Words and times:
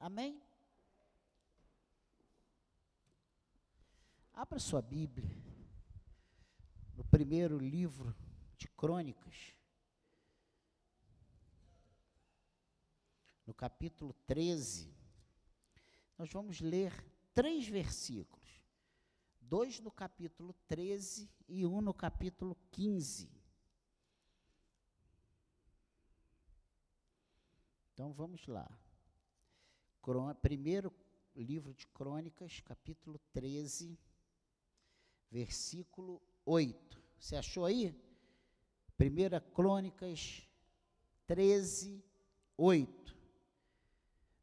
Amém? 0.00 0.42
Abra 4.32 4.58
sua 4.58 4.80
Bíblia 4.80 5.30
no 6.96 7.04
primeiro 7.04 7.58
livro 7.58 8.16
de 8.56 8.66
Crônicas, 8.66 9.54
no 13.46 13.52
capítulo 13.52 14.14
13. 14.26 14.90
Nós 16.16 16.32
vamos 16.32 16.62
ler 16.62 16.94
três 17.34 17.68
versículos: 17.68 18.48
dois 19.38 19.80
no 19.80 19.90
capítulo 19.90 20.54
13 20.66 21.30
e 21.46 21.66
um 21.66 21.82
no 21.82 21.92
capítulo 21.92 22.56
15. 22.70 23.30
Então 27.92 28.14
vamos 28.14 28.46
lá. 28.46 28.79
Primeiro 30.40 30.90
livro 31.36 31.74
de 31.74 31.86
Crônicas, 31.88 32.60
capítulo 32.60 33.20
13, 33.32 33.98
versículo 35.30 36.22
8. 36.46 37.02
Você 37.18 37.36
achou 37.36 37.66
aí? 37.66 37.94
Primeira 38.96 39.40
Crônicas 39.40 40.42
13, 41.26 42.02
8. 42.56 43.16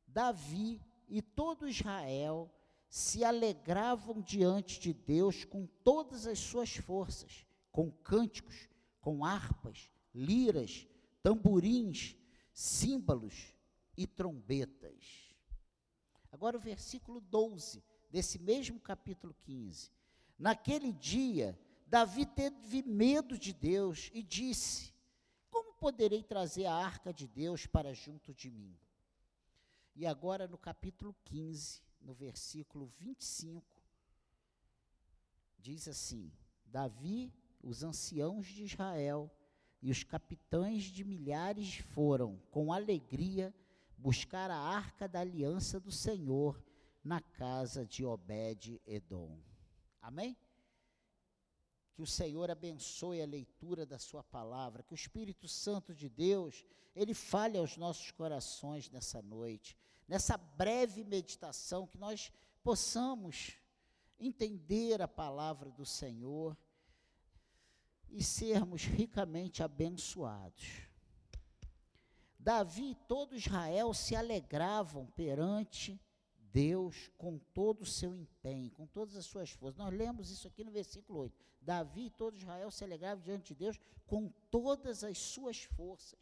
Davi 0.05 0.79
e 1.09 1.23
todo 1.23 1.67
Israel 1.67 2.53
se 2.87 3.23
alegravam 3.23 4.21
diante 4.21 4.79
de 4.79 4.93
Deus 4.93 5.43
com 5.43 5.65
todas 5.83 6.27
as 6.27 6.37
suas 6.37 6.75
forças, 6.77 7.45
com 7.71 7.91
cânticos, 7.91 8.69
com 9.01 9.25
harpas, 9.25 9.89
liras, 10.13 10.87
tamborins, 11.23 12.15
símbolos 12.53 13.53
e 13.97 14.05
trombetas. 14.05 15.26
Agora 16.31 16.57
o 16.57 16.59
versículo 16.59 17.19
12 17.21 17.83
desse 18.09 18.39
mesmo 18.39 18.79
capítulo 18.79 19.35
15. 19.43 19.91
Naquele 20.37 20.93
dia, 20.93 21.57
Davi 21.87 22.25
teve 22.25 22.83
medo 22.83 23.37
de 23.37 23.53
Deus 23.53 24.09
e 24.13 24.21
disse: 24.21 24.93
Como 25.49 25.73
poderei 25.73 26.21
trazer 26.23 26.65
a 26.65 26.75
arca 26.75 27.13
de 27.13 27.27
Deus 27.27 27.65
para 27.65 27.93
junto 27.93 28.33
de 28.33 28.51
mim? 28.51 28.77
E 29.95 30.05
agora 30.05 30.47
no 30.47 30.57
capítulo 30.57 31.15
15, 31.25 31.81
no 32.01 32.13
versículo 32.13 32.85
25, 32.97 33.65
diz 35.57 35.87
assim: 35.87 36.31
Davi, 36.65 37.33
os 37.63 37.83
anciãos 37.83 38.47
de 38.47 38.63
Israel 38.63 39.31
e 39.81 39.89
os 39.89 40.03
capitães 40.03 40.83
de 40.83 41.03
milhares 41.03 41.77
foram, 41.77 42.39
com 42.51 42.71
alegria, 42.71 43.53
buscar 43.97 44.51
a 44.51 44.57
arca 44.57 45.07
da 45.07 45.19
aliança 45.19 45.79
do 45.79 45.91
Senhor 45.91 46.63
na 47.03 47.19
casa 47.21 47.85
de 47.85 48.05
Obed-Edom. 48.05 49.39
Amém? 50.01 50.37
Que 51.93 52.01
o 52.01 52.07
Senhor 52.07 52.51
abençoe 52.51 53.21
a 53.21 53.25
leitura 53.25 53.85
da 53.85 53.97
sua 53.97 54.23
palavra, 54.23 54.83
que 54.83 54.93
o 54.93 54.95
Espírito 54.95 55.47
Santo 55.47 55.95
de 55.95 56.07
Deus, 56.07 56.63
ele 56.95 57.13
fale 57.13 57.57
aos 57.57 57.75
nossos 57.75 58.11
corações 58.11 58.89
nessa 58.89 59.21
noite, 59.21 59.75
nessa 60.07 60.37
breve 60.37 61.03
meditação, 61.03 61.87
que 61.87 61.97
nós 61.97 62.31
possamos 62.61 63.53
entender 64.19 65.01
a 65.01 65.07
palavra 65.07 65.71
do 65.71 65.85
Senhor 65.85 66.57
e 68.09 68.23
sermos 68.23 68.83
ricamente 68.83 69.63
abençoados. 69.63 70.86
Davi 72.47 72.91
e 72.91 72.95
todo 72.95 73.35
Israel 73.35 73.93
se 73.93 74.15
alegravam 74.15 75.05
perante 75.07 75.99
Deus 76.53 77.11
com 77.17 77.37
todo 77.37 77.81
o 77.81 77.85
seu 77.85 78.15
empenho, 78.15 78.71
com 78.71 78.87
todas 78.87 79.17
as 79.17 79.25
suas 79.25 79.49
forças. 79.49 79.77
Nós 79.77 79.93
lemos 79.93 80.31
isso 80.31 80.47
aqui 80.47 80.63
no 80.63 80.71
versículo 80.71 81.19
8. 81.19 81.45
Davi 81.61 82.05
e 82.05 82.09
todo 82.09 82.37
Israel 82.37 82.71
se 82.71 82.85
alegravam 82.85 83.21
diante 83.21 83.49
de 83.49 83.55
Deus 83.55 83.77
com 84.05 84.29
todas 84.49 85.03
as 85.03 85.17
suas 85.17 85.61
forças. 85.61 86.17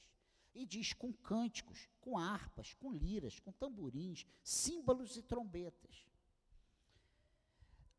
E 0.55 0.65
diz 0.65 0.93
com 0.93 1.13
cânticos, 1.13 1.87
com 2.01 2.17
harpas, 2.17 2.73
com 2.73 2.91
liras, 2.91 3.39
com 3.39 3.51
tamborins, 3.51 4.25
símbolos 4.43 5.17
e 5.17 5.21
trombetas. 5.21 6.07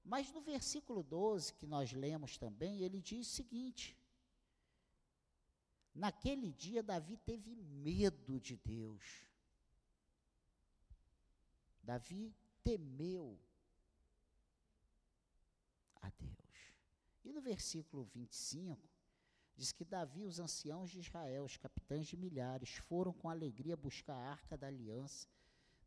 Mas 0.04 0.32
no 0.32 0.40
versículo 0.40 1.04
12, 1.04 1.54
que 1.54 1.64
nós 1.64 1.92
lemos 1.92 2.36
também, 2.36 2.80
ele 2.80 3.00
diz 3.00 3.28
o 3.28 3.30
seguinte: 3.30 3.96
Naquele 5.96 6.52
dia, 6.52 6.82
Davi 6.82 7.16
teve 7.16 7.54
medo 7.56 8.38
de 8.38 8.54
Deus. 8.58 9.24
Davi 11.82 12.36
temeu 12.62 13.40
a 16.02 16.10
Deus. 16.10 16.74
E 17.24 17.32
no 17.32 17.40
versículo 17.40 18.04
25, 18.04 18.78
diz 19.56 19.72
que 19.72 19.86
Davi 19.86 20.20
e 20.20 20.26
os 20.26 20.38
anciãos 20.38 20.90
de 20.90 20.98
Israel, 20.98 21.44
os 21.44 21.56
capitães 21.56 22.06
de 22.06 22.16
milhares, 22.16 22.76
foram 22.76 23.14
com 23.14 23.30
alegria 23.30 23.74
buscar 23.74 24.16
a 24.16 24.30
arca 24.32 24.54
da 24.54 24.66
aliança 24.66 25.26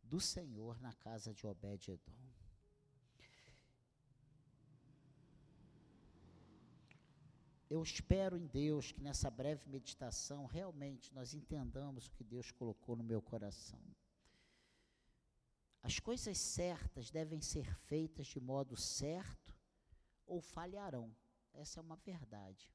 do 0.01 0.19
Senhor 0.19 0.81
na 0.81 0.91
casa 0.93 1.31
de 1.31 1.45
Obed-Edom. 1.45 2.28
Eu 7.69 7.83
espero 7.83 8.35
em 8.35 8.47
Deus 8.47 8.91
que 8.91 8.99
nessa 8.99 9.29
breve 9.29 9.69
meditação 9.69 10.47
realmente 10.47 11.13
nós 11.13 11.35
entendamos 11.35 12.07
o 12.07 12.11
que 12.11 12.23
Deus 12.23 12.51
colocou 12.51 12.95
no 12.95 13.03
meu 13.03 13.21
coração. 13.21 13.79
As 15.83 15.99
coisas 15.99 16.37
certas 16.37 17.11
devem 17.11 17.41
ser 17.41 17.71
feitas 17.75 18.27
de 18.27 18.39
modo 18.39 18.75
certo 18.75 19.55
ou 20.25 20.41
falharão. 20.41 21.15
Essa 21.53 21.79
é 21.79 21.83
uma 21.83 21.95
verdade. 21.95 22.73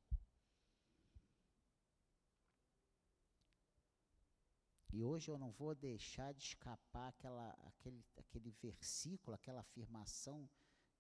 E 4.92 5.02
hoje 5.02 5.28
eu 5.28 5.36
não 5.36 5.50
vou 5.50 5.74
deixar 5.74 6.32
de 6.32 6.40
escapar 6.40 7.08
aquela, 7.08 7.50
aquele, 7.64 8.04
aquele 8.16 8.50
versículo, 8.52 9.34
aquela 9.34 9.60
afirmação 9.60 10.48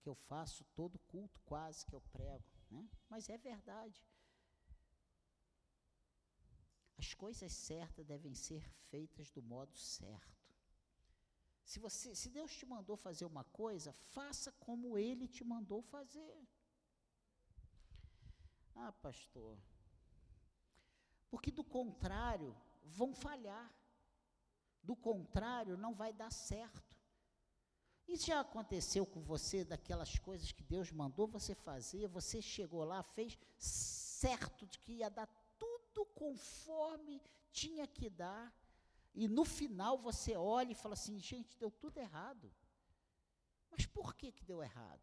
que 0.00 0.08
eu 0.08 0.16
faço 0.16 0.64
todo 0.74 0.98
culto 0.98 1.40
quase 1.44 1.86
que 1.86 1.94
eu 1.94 2.00
prego. 2.12 2.53
Né? 2.74 2.88
Mas 3.08 3.28
é 3.28 3.38
verdade. 3.38 4.00
As 6.96 7.12
coisas 7.14 7.52
certas 7.52 8.06
devem 8.06 8.34
ser 8.34 8.62
feitas 8.90 9.30
do 9.30 9.42
modo 9.42 9.76
certo. 9.76 10.34
Se, 11.64 11.78
você, 11.78 12.14
se 12.14 12.28
Deus 12.28 12.54
te 12.54 12.66
mandou 12.66 12.96
fazer 12.96 13.24
uma 13.24 13.44
coisa, 13.44 13.92
faça 13.92 14.52
como 14.52 14.98
Ele 14.98 15.26
te 15.26 15.42
mandou 15.42 15.80
fazer. 15.82 16.46
Ah, 18.74 18.92
pastor. 18.92 19.58
Porque 21.30 21.50
do 21.50 21.64
contrário, 21.64 22.54
vão 22.84 23.14
falhar. 23.14 23.72
Do 24.82 24.94
contrário, 24.94 25.76
não 25.76 25.94
vai 25.94 26.12
dar 26.12 26.30
certo. 26.30 26.93
Isso 28.06 28.26
já 28.26 28.40
aconteceu 28.40 29.06
com 29.06 29.20
você, 29.22 29.64
daquelas 29.64 30.18
coisas 30.18 30.52
que 30.52 30.62
Deus 30.62 30.92
mandou 30.92 31.26
você 31.26 31.54
fazer, 31.54 32.06
você 32.06 32.40
chegou 32.40 32.84
lá, 32.84 33.02
fez 33.02 33.38
certo 33.56 34.66
de 34.66 34.78
que 34.78 34.92
ia 34.94 35.08
dar 35.08 35.26
tudo 35.58 36.04
conforme 36.06 37.20
tinha 37.50 37.86
que 37.86 38.10
dar, 38.10 38.52
e 39.14 39.28
no 39.28 39.44
final 39.44 39.96
você 39.96 40.36
olha 40.36 40.72
e 40.72 40.74
fala 40.74 40.94
assim: 40.94 41.18
gente, 41.18 41.56
deu 41.56 41.70
tudo 41.70 41.98
errado. 41.98 42.52
Mas 43.70 43.86
por 43.86 44.14
que, 44.14 44.32
que 44.32 44.44
deu 44.44 44.62
errado? 44.62 45.02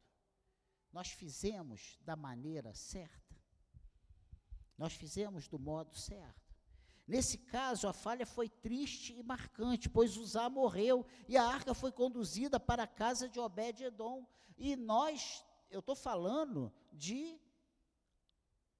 Nós 0.92 1.10
fizemos 1.10 1.98
da 2.02 2.16
maneira 2.16 2.74
certa, 2.74 3.36
nós 4.78 4.94
fizemos 4.94 5.48
do 5.48 5.58
modo 5.58 5.96
certo. 5.96 6.51
Nesse 7.08 7.38
caso, 7.38 7.88
a 7.88 7.94
falha 7.94 8.26
foi 8.26 8.48
triste 8.48 9.14
e 9.14 9.24
marcante, 9.24 9.90
pois 9.90 10.18
Uzá 10.18 10.50
morreu 10.50 11.06
e 11.28 11.36
a 11.36 11.44
arca 11.44 11.74
foi 11.74 11.92
conduzida 11.92 12.60
para 12.60 12.84
a 12.84 12.88
casa 12.88 13.28
de 13.28 13.40
Obed-Edom. 13.40 14.26
E 14.58 14.76
nós, 14.76 15.44
eu 15.70 15.80
estou 15.80 15.96
falando 15.96 16.72
de 16.94 17.40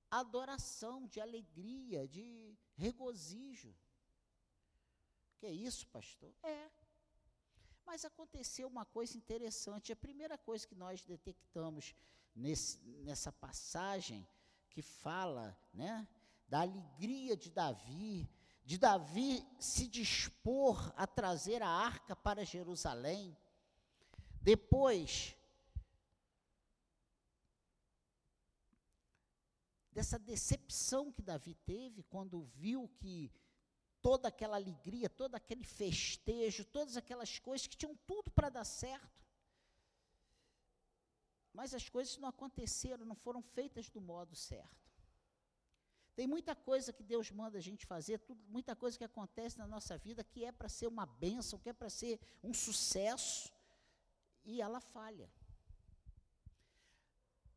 adoração, 0.10 1.08
de 1.08 1.20
alegria, 1.20 2.08
de 2.08 2.58
regozijo. 2.76 3.74
Que 5.38 5.48
é 5.48 5.52
isso, 5.52 5.88
pastor? 5.88 6.32
É. 6.44 6.70
Mas 7.86 8.06
aconteceu 8.06 8.68
uma 8.68 8.86
coisa 8.86 9.18
interessante. 9.18 9.92
A 9.92 9.96
primeira 9.96 10.38
coisa 10.38 10.68
que 10.68 10.76
nós 10.76 11.04
detectamos 11.04 11.96
nesse, 12.36 12.78
nessa 13.08 13.32
passagem 13.32 14.28
que 14.70 14.82
fala, 14.82 15.58
né? 15.74 16.08
Da 16.52 16.60
alegria 16.60 17.38
de 17.38 17.50
Davi, 17.50 18.30
de 18.66 18.78
Davi 18.78 19.48
se 19.58 19.88
dispor 19.88 20.94
a 20.98 21.08
trazer 21.08 21.64
a 21.64 21.70
arca 21.70 22.14
para 22.14 22.44
Jerusalém. 22.44 23.38
Depois 24.42 25.34
dessa 29.94 30.20
decepção 30.20 31.10
que 31.10 31.22
Davi 31.22 31.56
teve 31.66 32.04
quando 32.04 32.44
viu 32.44 32.90
que 33.00 33.32
toda 34.02 34.28
aquela 34.28 34.58
alegria, 34.58 35.10
todo 35.10 35.36
aquele 35.36 35.64
festejo, 35.64 36.66
todas 36.66 36.98
aquelas 36.98 37.40
coisas 37.40 37.66
que 37.66 37.78
tinham 37.78 37.96
tudo 38.06 38.30
para 38.30 38.50
dar 38.50 38.66
certo. 38.66 39.26
Mas 41.54 41.74
as 41.74 41.88
coisas 41.88 42.18
não 42.18 42.28
aconteceram, 42.28 43.06
não 43.06 43.16
foram 43.16 43.42
feitas 43.42 43.90
do 43.90 44.02
modo 44.02 44.36
certo. 44.36 44.91
Tem 46.16 46.28
muita 46.28 46.56
coisa 46.56 46.92
que 46.92 47.04
Deus 47.04 47.32
manda 47.32 47.58
a 47.58 47.62
gente 47.62 47.86
fazer, 47.86 48.20
tudo, 48.20 48.44
muita 48.50 48.76
coisa 48.76 48.98
que 48.98 49.04
acontece 49.04 49.58
na 49.58 49.66
nossa 49.66 49.98
vida 49.98 50.24
que 50.24 50.44
é 50.44 50.52
para 50.52 50.68
ser 50.68 50.88
uma 50.88 51.06
bênção, 51.06 51.60
que 51.60 51.70
é 51.70 51.74
para 51.74 51.90
ser 51.90 52.20
um 52.44 52.54
sucesso, 52.54 53.52
e 54.44 54.62
ela 54.62 54.82
falha. 54.82 55.32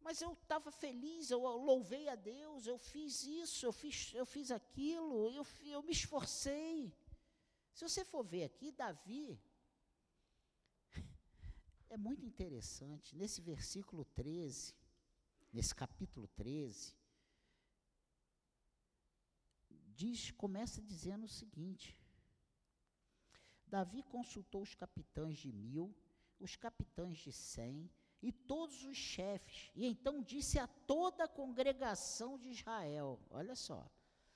Mas 0.01 0.21
eu 0.21 0.35
estava 0.35 0.71
feliz, 0.71 1.31
eu 1.31 1.41
louvei 1.41 2.09
a 2.09 2.15
Deus, 2.15 2.67
eu 2.67 2.79
fiz 2.79 3.25
isso, 3.25 3.65
eu 3.65 3.73
fiz, 3.73 4.13
eu 4.15 4.27
fiz 4.27 4.51
aquilo, 4.51 5.31
eu, 5.33 5.47
eu 5.65 5.83
me 5.83 5.93
esforcei. 5.93 6.95
Se 7.73 7.83
você 7.89 8.05
for 8.05 8.23
ver 8.23 8.45
aqui, 8.45 8.71
Davi, 8.71 9.41
é 11.89 11.97
muito 11.97 12.25
interessante, 12.25 13.17
nesse 13.17 13.41
versículo 13.41 14.05
13, 14.05 14.75
nesse 15.53 15.75
capítulo 15.75 16.29
13, 16.29 16.95
diz, 19.95 20.31
começa 20.33 20.83
dizendo 20.83 21.25
o 21.25 21.29
seguinte: 21.29 21.99
Davi 23.67 24.03
consultou 24.03 24.63
os 24.63 24.75
capitães 24.75 25.37
de 25.39 25.53
mil, 25.53 25.95
os 26.39 26.57
capitães 26.57 27.19
de 27.19 27.33
cem, 27.33 27.91
e 28.23 28.33
todos 28.33 28.85
os 28.85 28.97
chefes, 28.97 29.71
e 29.75 29.87
então 29.87 30.23
disse 30.23 30.59
a 30.59 30.67
toda 30.67 31.25
a 31.25 31.29
congregação 31.29 32.39
de 32.39 32.49
Israel: 32.51 33.21
Olha 33.31 33.55
só, 33.55 33.89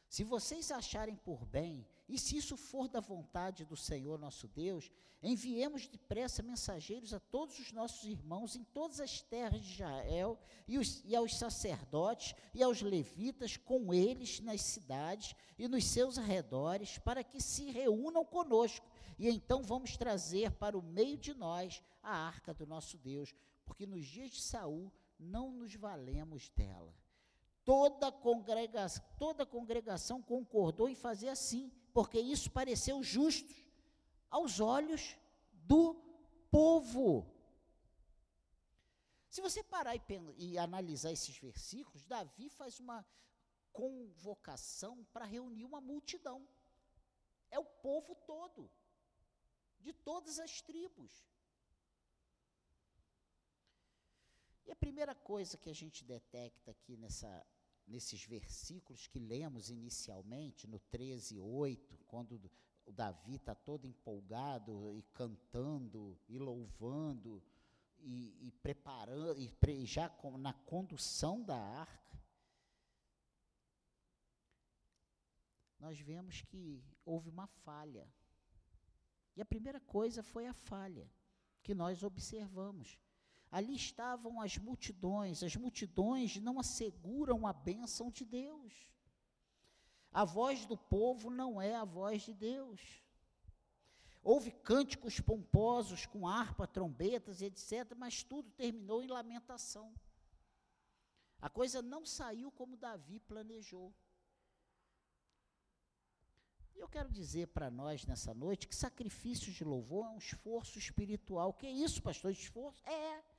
se 0.09 0.25
vocês 0.25 0.71
acharem 0.71 1.17
por 1.17 1.45
bem, 1.47 1.87
e 2.09 2.19
se 2.19 2.37
isso 2.37 2.57
for 2.57 2.89
da 2.89 3.01
vontade 3.01 3.65
do 3.65 3.77
Senhor 3.77 4.19
nosso 4.19 4.49
Deus, 4.49 4.91
enviemos 5.23 5.87
depressa 5.87 6.43
mensageiros 6.43 7.13
a 7.13 7.21
todos 7.21 7.59
os 7.59 7.71
nossos 7.71 8.05
irmãos 8.05 8.57
em 8.57 8.65
todas 8.65 8.99
as 9.01 9.21
terras 9.21 9.63
de 9.63 9.75
Israel, 9.75 10.39
e, 10.67 10.79
os, 10.79 11.05
e 11.05 11.15
aos 11.15 11.37
sacerdotes 11.37 12.35
e 12.55 12.63
aos 12.63 12.81
levitas 12.81 13.57
com 13.57 13.93
eles 13.93 14.41
nas 14.41 14.63
cidades 14.63 15.35
e 15.59 15.69
nos 15.69 15.85
seus 15.85 16.17
arredores, 16.17 16.99
para 16.99 17.23
que 17.23 17.41
se 17.43 17.71
reúnam 17.71 18.25
conosco, 18.25 18.87
e 19.19 19.29
então 19.29 19.63
vamos 19.63 19.97
trazer 19.97 20.53
para 20.53 20.79
o 20.79 20.83
meio 20.83 21.19
de 21.19 21.35
nós 21.35 21.83
a 22.03 22.17
arca 22.17 22.55
do 22.55 22.67
nosso 22.67 22.97
Deus, 22.97 23.35
porque 23.67 23.87
nos 23.87 24.07
dias 24.07 24.31
de 24.31 24.41
Saul 24.41 24.91
não 25.19 25.51
nos 25.51 25.75
valemos 25.75 26.49
dela. 26.51 26.95
Toda, 27.65 28.11
congrega 28.11 28.87
toda 29.19 29.45
congregação 29.45 30.23
concordou 30.23 30.89
em 30.89 30.95
fazer 30.95 31.29
assim, 31.29 31.71
porque 31.99 32.21
isso 32.21 32.49
pareceu 32.49 33.03
justo 33.03 33.53
aos 34.31 34.61
olhos 34.61 35.17
do 35.73 35.97
povo. 36.49 37.27
Se 39.29 39.41
você 39.41 39.65
parar 39.65 39.97
e, 39.97 40.03
e 40.37 40.57
analisar 40.57 41.11
esses 41.11 41.37
versículos, 41.37 42.05
Davi 42.05 42.49
faz 42.51 42.79
uma 42.79 43.05
convocação 43.73 45.05
para 45.13 45.25
reunir 45.25 45.65
uma 45.65 45.81
multidão. 45.81 46.49
É 47.51 47.59
o 47.59 47.65
povo 47.65 48.15
todo, 48.15 48.71
de 49.81 49.93
todas 49.93 50.39
as 50.39 50.63
tribos. 50.63 51.13
E 54.67 54.71
a 54.71 54.77
primeira 54.77 55.17
coisa 55.17 55.59
que 55.59 55.69
a 55.69 55.75
gente 55.75 56.05
detecta 56.05 56.71
aqui 56.71 56.97
nessa, 56.97 57.45
nesses 57.89 58.25
versículos 58.25 59.07
que 59.07 59.19
lemos 59.19 59.71
inicialmente, 59.71 60.67
no 60.67 60.79
13, 60.79 61.39
8, 61.41 61.99
quando 62.07 62.41
o 62.85 62.93
Davi 62.93 63.37
está 63.37 63.55
todo 63.55 63.87
empolgado 63.87 64.97
e 64.97 65.03
cantando 65.13 66.19
e 66.29 66.39
louvando 66.39 67.43
e, 68.01 68.47
e 68.47 68.53
preparando, 68.63 69.41
e 69.41 69.51
pre, 69.51 69.85
já 69.85 70.09
com, 70.09 70.37
na 70.39 70.53
condução 70.53 71.43
da 71.43 71.57
arca, 71.57 72.23
nós 75.79 75.99
vemos 76.01 76.43
que 76.43 76.83
houve 77.05 77.29
uma 77.29 77.47
falha. 77.47 78.07
E 79.37 79.41
a 79.41 79.47
primeira 79.47 79.81
coisa 79.81 80.23
foi 80.23 80.47
a 80.47 80.53
falha 80.53 81.11
que 81.63 81.75
nós 81.75 82.03
observamos. 82.03 82.99
Ali 83.51 83.75
estavam 83.75 84.41
as 84.41 84.59
multidões, 84.59 85.43
as 85.43 85.57
multidões 85.57 86.37
não 86.37 86.61
asseguram 86.61 87.47
a 87.47 87.53
bênção 87.53 88.11
de 88.11 88.25
Deus. 88.25 88.73
A 90.13 90.25
voz 90.25 90.67
do 90.67 90.77
povo 90.77 91.31
não 91.31 91.61
é 91.61 91.75
a 91.75 91.85
voz 91.85 92.23
de 92.23 92.35
Deus. 92.35 92.81
Houve 94.23 94.51
cânticos 94.51 95.21
pomposos 95.21 96.05
com 96.05 96.29
harpa, 96.29 96.67
trombetas, 96.67 97.41
etc., 97.41 97.95
mas 97.97 98.23
tudo 98.23 98.51
terminou 98.51 99.03
em 99.03 99.07
lamentação. 99.07 99.95
A 101.41 101.49
coisa 101.49 101.81
não 101.81 102.05
saiu 102.05 102.51
como 102.51 102.77
Davi 102.77 103.21
planejou. 103.21 103.95
E 106.75 106.81
eu 106.81 106.89
quero 106.89 107.11
dizer 107.11 107.49
para 107.49 107.71
nós 107.71 108.05
nessa 108.05 108.35
noite 108.35 108.69
que 108.69 108.77
sacrifício 108.77 109.53
de 109.53 109.65
louvor 109.65 110.07
é 110.07 110.11
um 110.11 110.19
esforço 110.19 110.79
espiritual. 110.79 111.53
Que 111.53 111.67
é 111.67 111.71
isso, 111.71 112.03
pastor? 112.03 112.31
Esforço? 112.31 112.87
É. 112.89 113.38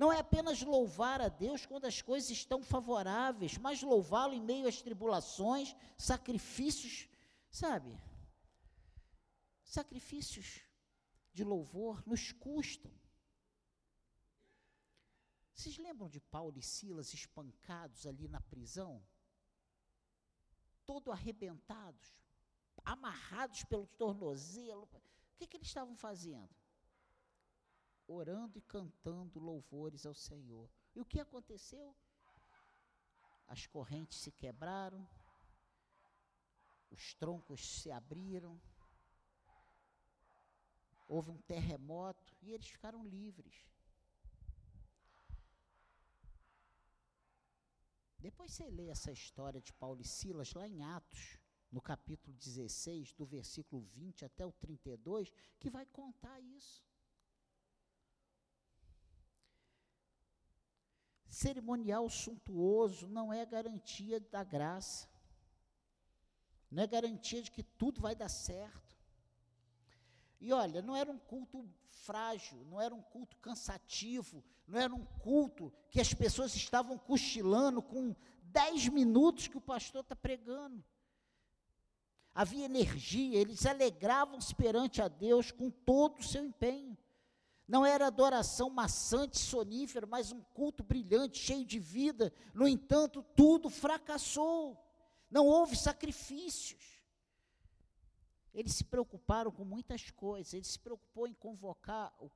Não 0.00 0.10
é 0.10 0.20
apenas 0.20 0.62
louvar 0.62 1.20
a 1.20 1.28
Deus 1.28 1.66
quando 1.66 1.84
as 1.84 2.00
coisas 2.00 2.30
estão 2.30 2.62
favoráveis, 2.62 3.58
mas 3.58 3.82
louvá-lo 3.82 4.32
em 4.32 4.40
meio 4.40 4.66
às 4.66 4.80
tribulações, 4.80 5.76
sacrifícios, 5.98 7.06
sabe? 7.50 8.00
Sacrifícios 9.62 10.62
de 11.34 11.44
louvor 11.44 12.02
nos 12.06 12.32
custam. 12.32 12.90
Vocês 15.52 15.76
lembram 15.76 16.08
de 16.08 16.18
Paulo 16.18 16.58
e 16.58 16.62
Silas 16.62 17.12
espancados 17.12 18.06
ali 18.06 18.26
na 18.26 18.40
prisão? 18.40 19.06
Todo 20.86 21.12
arrebentados, 21.12 22.16
amarrados 22.82 23.64
pelo 23.64 23.86
tornozelo. 23.86 24.84
O 24.84 25.36
que, 25.36 25.46
que 25.46 25.58
eles 25.58 25.68
estavam 25.68 25.94
fazendo? 25.94 26.59
Orando 28.10 28.58
e 28.58 28.62
cantando 28.62 29.38
louvores 29.38 30.04
ao 30.04 30.14
Senhor. 30.14 30.68
E 30.94 31.00
o 31.00 31.04
que 31.04 31.20
aconteceu? 31.20 31.96
As 33.46 33.66
correntes 33.66 34.18
se 34.18 34.32
quebraram, 34.32 35.08
os 36.90 37.14
troncos 37.14 37.60
se 37.80 37.90
abriram, 37.90 38.60
houve 41.06 41.30
um 41.30 41.38
terremoto 41.38 42.36
e 42.42 42.52
eles 42.52 42.68
ficaram 42.68 43.04
livres. 43.04 43.66
Depois 48.18 48.52
você 48.52 48.68
lê 48.68 48.88
essa 48.88 49.10
história 49.10 49.60
de 49.60 49.72
Paulo 49.72 50.00
e 50.00 50.04
Silas 50.04 50.52
lá 50.52 50.68
em 50.68 50.82
Atos, 50.82 51.38
no 51.72 51.80
capítulo 51.80 52.36
16, 52.36 53.14
do 53.14 53.24
versículo 53.24 53.82
20 53.82 54.24
até 54.24 54.44
o 54.44 54.52
32, 54.52 55.32
que 55.58 55.70
vai 55.70 55.86
contar 55.86 56.38
isso. 56.40 56.89
Cerimonial 61.40 62.06
suntuoso 62.10 63.08
não 63.08 63.32
é 63.32 63.46
garantia 63.46 64.20
da 64.20 64.44
graça, 64.44 65.08
não 66.70 66.82
é 66.82 66.86
garantia 66.86 67.40
de 67.40 67.50
que 67.50 67.62
tudo 67.62 67.98
vai 67.98 68.14
dar 68.14 68.28
certo. 68.28 68.94
E 70.38 70.52
olha, 70.52 70.82
não 70.82 70.94
era 70.94 71.10
um 71.10 71.16
culto 71.18 71.66
frágil, 71.88 72.62
não 72.66 72.78
era 72.78 72.94
um 72.94 73.00
culto 73.00 73.38
cansativo, 73.38 74.44
não 74.68 74.78
era 74.78 74.94
um 74.94 75.06
culto 75.22 75.72
que 75.88 75.98
as 75.98 76.12
pessoas 76.12 76.54
estavam 76.54 76.98
cochilando 76.98 77.80
com 77.80 78.14
dez 78.42 78.86
minutos 78.88 79.48
que 79.48 79.56
o 79.56 79.62
pastor 79.62 80.02
está 80.02 80.14
pregando. 80.14 80.84
Havia 82.34 82.66
energia, 82.66 83.40
eles 83.40 83.64
alegravam-se 83.64 84.54
perante 84.54 85.00
a 85.00 85.08
Deus 85.08 85.50
com 85.50 85.70
todo 85.70 86.18
o 86.18 86.22
seu 86.22 86.44
empenho. 86.44 86.98
Não 87.70 87.86
era 87.86 88.08
adoração 88.08 88.68
maçante, 88.68 89.38
sonífera, 89.38 90.04
mas 90.04 90.32
um 90.32 90.40
culto 90.42 90.82
brilhante, 90.82 91.38
cheio 91.38 91.64
de 91.64 91.78
vida. 91.78 92.32
No 92.52 92.66
entanto, 92.66 93.22
tudo 93.22 93.70
fracassou. 93.70 94.76
Não 95.30 95.46
houve 95.46 95.76
sacrifícios. 95.76 97.00
Eles 98.52 98.74
se 98.74 98.82
preocuparam 98.82 99.52
com 99.52 99.64
muitas 99.64 100.10
coisas. 100.10 100.52
Ele 100.52 100.64
se 100.64 100.80
preocupou 100.80 101.28
em 101.28 101.32
convocar 101.32 102.12
o, 102.18 102.28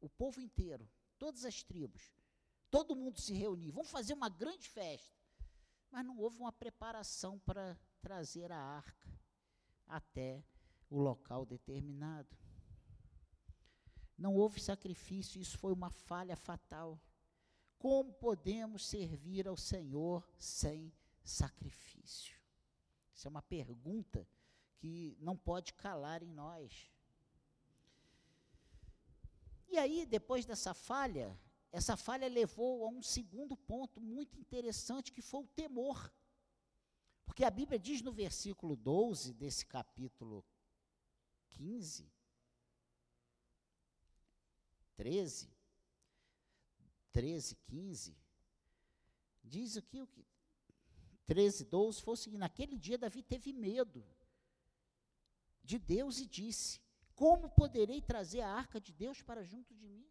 o 0.00 0.08
povo 0.08 0.40
inteiro, 0.40 0.88
todas 1.18 1.44
as 1.44 1.62
tribos. 1.62 2.10
Todo 2.70 2.96
mundo 2.96 3.20
se 3.20 3.34
reunir. 3.34 3.70
Vamos 3.70 3.90
fazer 3.90 4.14
uma 4.14 4.30
grande 4.30 4.66
festa. 4.66 5.14
Mas 5.90 6.06
não 6.06 6.16
houve 6.18 6.38
uma 6.38 6.52
preparação 6.52 7.38
para 7.40 7.78
trazer 8.00 8.50
a 8.50 8.58
arca 8.58 9.12
até 9.86 10.42
o 10.88 10.98
local 10.98 11.44
determinado. 11.44 12.34
Não 14.18 14.34
houve 14.34 14.60
sacrifício, 14.60 15.40
isso 15.40 15.56
foi 15.56 15.72
uma 15.72 15.90
falha 15.90 16.36
fatal. 16.36 17.00
Como 17.78 18.12
podemos 18.12 18.84
servir 18.84 19.46
ao 19.46 19.56
Senhor 19.56 20.28
sem 20.36 20.92
sacrifício? 21.22 22.36
Isso 23.14 23.28
é 23.28 23.30
uma 23.30 23.42
pergunta 23.42 24.28
que 24.76 25.16
não 25.20 25.36
pode 25.36 25.72
calar 25.72 26.22
em 26.22 26.32
nós. 26.32 26.90
E 29.68 29.78
aí, 29.78 30.04
depois 30.04 30.44
dessa 30.44 30.74
falha, 30.74 31.38
essa 31.70 31.96
falha 31.96 32.28
levou 32.28 32.84
a 32.84 32.88
um 32.88 33.02
segundo 33.02 33.56
ponto 33.56 34.00
muito 34.00 34.38
interessante, 34.38 35.12
que 35.12 35.22
foi 35.22 35.44
o 35.44 35.48
temor. 35.48 36.12
Porque 37.24 37.44
a 37.44 37.50
Bíblia 37.50 37.78
diz 37.78 38.02
no 38.02 38.10
versículo 38.10 38.74
12 38.74 39.32
desse 39.34 39.64
capítulo 39.66 40.44
15, 41.50 42.10
13, 44.98 45.48
13, 47.12 47.56
15, 47.68 48.16
diz 49.44 49.76
aqui 49.76 50.02
o 50.02 50.06
que 50.08 50.26
13, 51.24 51.66
12, 51.66 52.02
foi 52.02 52.14
o 52.14 52.16
seguinte, 52.16 52.40
naquele 52.40 52.76
dia 52.76 52.98
Davi 52.98 53.22
teve 53.22 53.52
medo 53.52 54.04
de 55.62 55.78
Deus 55.78 56.18
e 56.18 56.26
disse, 56.26 56.80
como 57.14 57.48
poderei 57.48 58.02
trazer 58.02 58.40
a 58.40 58.50
arca 58.50 58.80
de 58.80 58.92
Deus 58.92 59.22
para 59.22 59.44
junto 59.44 59.72
de 59.72 59.86
mim? 59.86 60.04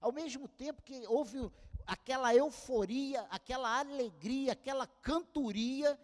Ao 0.00 0.12
mesmo 0.12 0.46
tempo 0.46 0.80
que 0.80 1.04
houve 1.08 1.50
aquela 1.84 2.32
euforia, 2.32 3.22
aquela 3.22 3.80
alegria, 3.80 4.52
aquela 4.52 4.86
cantoria, 4.86 5.98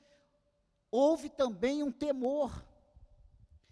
houve 0.91 1.29
também 1.29 1.85
um 1.85 1.93
temor. 1.93 2.67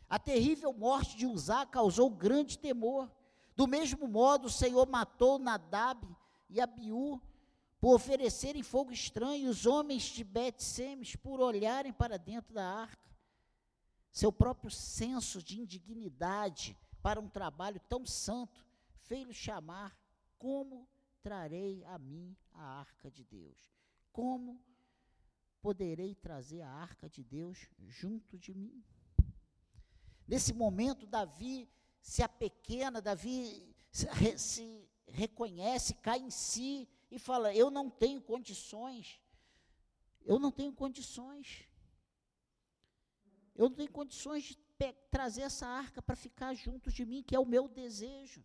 A 0.09 0.21
terrível 0.21 0.73
morte 0.73 1.17
de 1.17 1.27
Uzá 1.27 1.67
causou 1.67 2.09
grande 2.11 2.57
temor. 2.57 3.11
Do 3.59 3.67
mesmo 3.67 4.07
modo, 4.07 4.47
o 4.47 4.51
Senhor 4.51 4.89
matou 4.89 5.37
Nadab 5.37 6.07
e 6.49 6.61
Abiú 6.61 7.21
por 7.81 7.97
oferecerem 7.97 8.63
fogo 8.63 8.93
estranho, 8.93 9.51
os 9.51 9.67
homens 9.67 10.05
de 10.05 10.23
Bet-Semes 10.23 11.17
por 11.17 11.41
olharem 11.41 11.93
para 11.93 12.17
dentro 12.17 12.55
da 12.55 12.65
arca. 12.65 13.11
Seu 14.13 14.31
próprio 14.31 14.71
senso 14.71 15.43
de 15.43 15.61
indignidade 15.61 16.79
para 17.03 17.19
um 17.19 17.29
trabalho 17.29 17.81
tão 17.89 18.07
santo 18.07 18.65
fez-lhe 18.95 19.35
chamar 19.35 19.99
como 20.39 20.89
trarei 21.21 21.83
a 21.87 21.99
mim 21.99 22.37
a 22.53 22.63
arca 22.63 23.11
de 23.11 23.25
Deus? 23.25 23.59
Como 24.13 24.63
poderei 25.61 26.15
trazer 26.15 26.63
a 26.63 26.71
arca 26.71 27.11
de 27.11 27.25
Deus 27.25 27.69
junto 27.77 28.39
de 28.39 28.55
mim? 28.55 28.85
Nesse 30.29 30.55
momento, 30.55 31.09
Davi 31.09 31.69
se 32.09 32.23
apequena, 32.23 33.03
Davi 33.03 33.77
se, 33.93 34.89
reconhece, 35.09 35.93
cai 35.97 36.19
em 36.19 36.31
si 36.31 36.89
e 37.11 37.19
fala: 37.19 37.55
Eu 37.55 37.71
não 37.71 37.91
tenho 37.91 38.19
condições, 38.23 39.21
eu 40.25 40.39
não 40.39 40.51
tenho 40.51 40.73
condições, 40.73 41.69
eu 43.55 43.69
não 43.69 43.77
tenho 43.77 43.93
condições 43.93 44.45
de 44.45 44.59
trazer 45.11 45.43
essa 45.43 45.67
arca 45.67 46.01
para 46.01 46.17
ficar 46.17 46.55
junto 46.55 46.91
de 46.91 47.05
mim, 47.05 47.23
que 47.23 47.37
é 47.37 47.39
o 47.39 47.45
meu 47.45 47.69
desejo. 47.69 48.43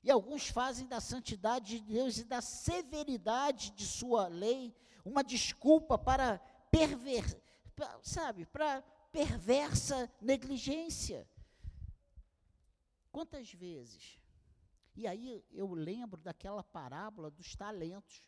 E 0.00 0.08
alguns 0.08 0.46
fazem 0.46 0.86
da 0.86 1.00
santidade 1.00 1.80
de 1.80 1.80
Deus 1.80 2.18
e 2.18 2.24
da 2.24 2.40
severidade 2.40 3.72
de 3.72 3.84
sua 3.84 4.28
lei 4.28 4.72
uma 5.04 5.24
desculpa 5.24 5.98
para 5.98 6.38
perver, 6.70 7.24
sabe, 8.02 8.46
para 8.46 8.82
perversa 9.10 10.08
negligência. 10.20 11.28
Quantas 13.12 13.52
vezes? 13.52 14.18
E 14.96 15.06
aí 15.06 15.44
eu 15.52 15.72
lembro 15.74 16.20
daquela 16.20 16.64
parábola 16.64 17.30
dos 17.30 17.54
talentos. 17.54 18.22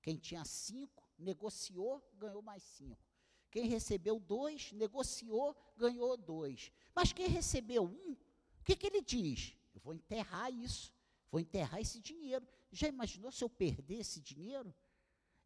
Quem 0.00 0.16
tinha 0.16 0.44
cinco, 0.44 1.04
negociou, 1.18 2.00
ganhou 2.14 2.40
mais 2.40 2.62
cinco. 2.62 3.04
Quem 3.50 3.66
recebeu 3.66 4.20
dois, 4.20 4.72
negociou, 4.72 5.56
ganhou 5.76 6.16
dois. 6.16 6.70
Mas 6.94 7.12
quem 7.12 7.28
recebeu 7.28 7.84
um, 7.84 8.12
o 8.12 8.64
que, 8.64 8.76
que 8.76 8.86
ele 8.86 9.02
diz? 9.02 9.56
Eu 9.74 9.80
vou 9.80 9.92
enterrar 9.92 10.52
isso. 10.52 10.94
Vou 11.30 11.40
enterrar 11.40 11.80
esse 11.80 11.98
dinheiro. 11.98 12.46
Já 12.70 12.88
imaginou 12.88 13.32
se 13.32 13.42
eu 13.42 13.50
perder 13.50 14.00
esse 14.00 14.20
dinheiro? 14.20 14.72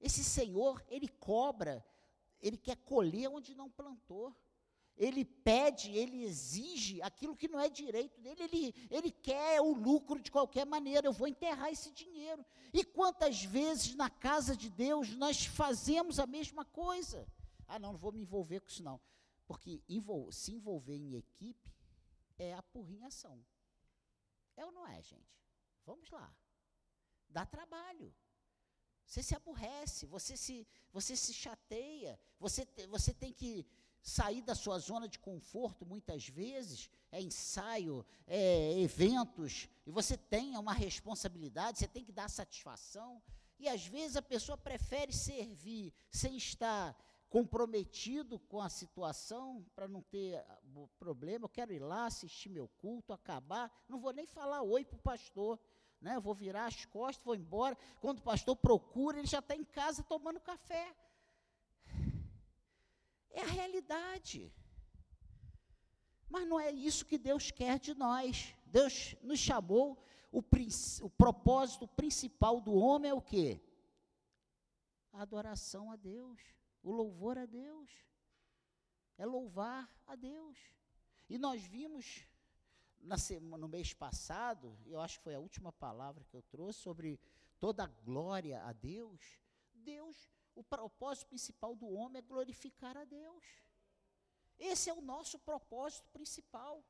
Esse 0.00 0.22
senhor, 0.22 0.84
ele 0.88 1.08
cobra, 1.08 1.84
ele 2.40 2.58
quer 2.58 2.76
colher 2.76 3.28
onde 3.28 3.54
não 3.54 3.70
plantou. 3.70 4.36
Ele 4.96 5.24
pede, 5.24 5.90
ele 5.90 6.24
exige 6.24 7.00
aquilo 7.02 7.36
que 7.36 7.48
não 7.48 7.58
é 7.58 7.68
direito 7.68 8.20
dele, 8.20 8.42
ele, 8.42 8.74
ele 8.90 9.10
quer 9.10 9.60
o 9.60 9.72
lucro 9.72 10.20
de 10.20 10.30
qualquer 10.30 10.66
maneira. 10.66 11.06
Eu 11.06 11.12
vou 11.12 11.26
enterrar 11.26 11.70
esse 11.70 11.90
dinheiro. 11.92 12.44
E 12.72 12.84
quantas 12.84 13.42
vezes 13.42 13.94
na 13.94 14.10
casa 14.10 14.56
de 14.56 14.68
Deus 14.70 15.10
nós 15.16 15.46
fazemos 15.46 16.18
a 16.18 16.26
mesma 16.26 16.64
coisa? 16.64 17.26
Ah, 17.66 17.78
não, 17.78 17.92
não 17.92 17.98
vou 17.98 18.12
me 18.12 18.20
envolver 18.20 18.60
com 18.60 18.68
isso 18.68 18.82
não. 18.82 19.00
Porque 19.46 19.82
envol 19.88 20.30
se 20.30 20.52
envolver 20.52 20.96
em 20.96 21.16
equipe 21.16 21.74
é 22.38 22.54
apurrinhação. 22.54 23.44
É 24.56 24.64
ou 24.64 24.72
não 24.72 24.86
é, 24.86 25.02
gente? 25.02 25.40
Vamos 25.84 26.10
lá. 26.10 26.34
Dá 27.28 27.46
trabalho. 27.46 28.14
Você 29.06 29.22
se 29.22 29.34
aborrece, 29.34 30.06
você 30.06 30.36
se, 30.36 30.66
você 30.92 31.16
se 31.16 31.34
chateia, 31.34 32.18
você, 32.38 32.66
você 32.88 33.12
tem 33.12 33.32
que 33.32 33.66
sair 34.02 34.42
da 34.42 34.54
sua 34.54 34.78
zona 34.78 35.08
de 35.08 35.18
conforto 35.18 35.86
muitas 35.86 36.28
vezes, 36.28 36.90
é 37.10 37.20
ensaio, 37.20 38.04
é 38.26 38.80
eventos, 38.80 39.68
e 39.86 39.90
você 39.90 40.16
tem 40.16 40.56
uma 40.56 40.72
responsabilidade, 40.72 41.78
você 41.78 41.86
tem 41.86 42.04
que 42.04 42.12
dar 42.12 42.28
satisfação, 42.28 43.22
e 43.58 43.68
às 43.68 43.86
vezes 43.86 44.16
a 44.16 44.22
pessoa 44.22 44.58
prefere 44.58 45.12
servir 45.12 45.94
sem 46.10 46.36
estar 46.36 46.96
comprometido 47.30 48.38
com 48.40 48.60
a 48.60 48.68
situação, 48.68 49.64
para 49.74 49.88
não 49.88 50.02
ter 50.02 50.36
ah, 50.36 50.58
problema, 50.98 51.44
eu 51.44 51.48
quero 51.48 51.72
ir 51.72 51.78
lá 51.78 52.06
assistir 52.06 52.48
meu 52.50 52.68
culto, 52.68 53.12
acabar, 53.12 53.72
não 53.88 54.00
vou 54.00 54.12
nem 54.12 54.26
falar 54.26 54.62
oi 54.62 54.84
para 54.84 54.96
o 54.96 55.02
pastor, 55.02 55.58
né? 56.02 56.18
Vou 56.18 56.34
virar 56.34 56.66
as 56.66 56.84
costas, 56.84 57.24
vou 57.24 57.36
embora. 57.36 57.78
Quando 58.00 58.18
o 58.18 58.22
pastor 58.22 58.56
procura, 58.56 59.18
ele 59.18 59.26
já 59.26 59.38
está 59.38 59.54
em 59.54 59.64
casa 59.64 60.02
tomando 60.02 60.40
café. 60.40 60.94
É 63.32 63.42
a 63.42 63.46
realidade. 63.46 64.52
Mas 66.28 66.46
não 66.46 66.58
é 66.58 66.70
isso 66.70 67.04
que 67.04 67.18
Deus 67.18 67.50
quer 67.50 67.78
de 67.78 67.94
nós. 67.94 68.54
Deus 68.66 69.14
nos 69.22 69.38
chamou, 69.38 70.02
o, 70.30 70.40
o 71.02 71.10
propósito 71.10 71.86
principal 71.86 72.60
do 72.60 72.74
homem 72.74 73.10
é 73.10 73.14
o 73.14 73.20
quê? 73.20 73.60
A 75.12 75.22
adoração 75.22 75.90
a 75.90 75.96
Deus, 75.96 76.40
o 76.82 76.90
louvor 76.90 77.36
a 77.36 77.44
Deus. 77.44 77.90
É 79.18 79.26
louvar 79.26 79.90
a 80.06 80.16
Deus. 80.16 80.58
E 81.28 81.36
nós 81.36 81.62
vimos 81.62 82.26
semana, 83.18 83.58
no 83.58 83.68
mês 83.68 83.92
passado, 83.92 84.78
eu 84.86 85.00
acho 85.00 85.18
que 85.18 85.24
foi 85.24 85.34
a 85.34 85.40
última 85.40 85.72
palavra 85.72 86.24
que 86.24 86.36
eu 86.36 86.42
trouxe 86.42 86.80
sobre 86.80 87.20
toda 87.58 87.84
a 87.84 87.86
glória 87.86 88.62
a 88.62 88.72
Deus. 88.72 89.20
Deus, 89.74 90.30
o 90.54 90.62
propósito 90.62 91.26
principal 91.28 91.74
do 91.74 91.88
homem 91.88 92.18
é 92.18 92.22
glorificar 92.22 92.96
a 92.96 93.04
Deus. 93.04 93.44
Esse 94.58 94.90
é 94.90 94.94
o 94.94 95.00
nosso 95.00 95.38
propósito 95.38 96.08
principal. 96.12 96.84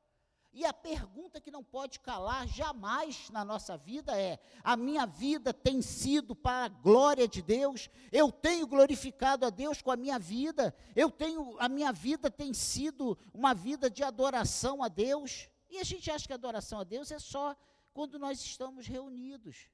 E 0.54 0.66
a 0.66 0.72
pergunta 0.72 1.40
que 1.40 1.50
não 1.50 1.64
pode 1.64 1.98
calar 1.98 2.46
jamais 2.46 3.30
na 3.30 3.42
nossa 3.42 3.74
vida 3.74 4.20
é: 4.20 4.38
a 4.62 4.76
minha 4.76 5.06
vida 5.06 5.54
tem 5.54 5.80
sido 5.80 6.36
para 6.36 6.66
a 6.66 6.68
glória 6.68 7.26
de 7.26 7.40
Deus? 7.40 7.88
Eu 8.10 8.30
tenho 8.30 8.66
glorificado 8.66 9.46
a 9.46 9.50
Deus 9.50 9.80
com 9.80 9.90
a 9.90 9.96
minha 9.96 10.18
vida? 10.18 10.76
Eu 10.94 11.10
tenho 11.10 11.56
a 11.58 11.70
minha 11.70 11.90
vida 11.90 12.30
tem 12.30 12.52
sido 12.52 13.16
uma 13.32 13.54
vida 13.54 13.88
de 13.88 14.04
adoração 14.04 14.82
a 14.82 14.88
Deus? 14.88 15.48
E 15.70 15.78
a 15.78 15.84
gente 15.84 16.10
acha 16.10 16.26
que 16.26 16.34
adoração 16.34 16.80
a 16.80 16.84
Deus 16.84 17.10
é 17.10 17.18
só 17.18 17.56
quando 17.94 18.18
nós 18.18 18.38
estamos 18.38 18.86
reunidos. 18.86 19.70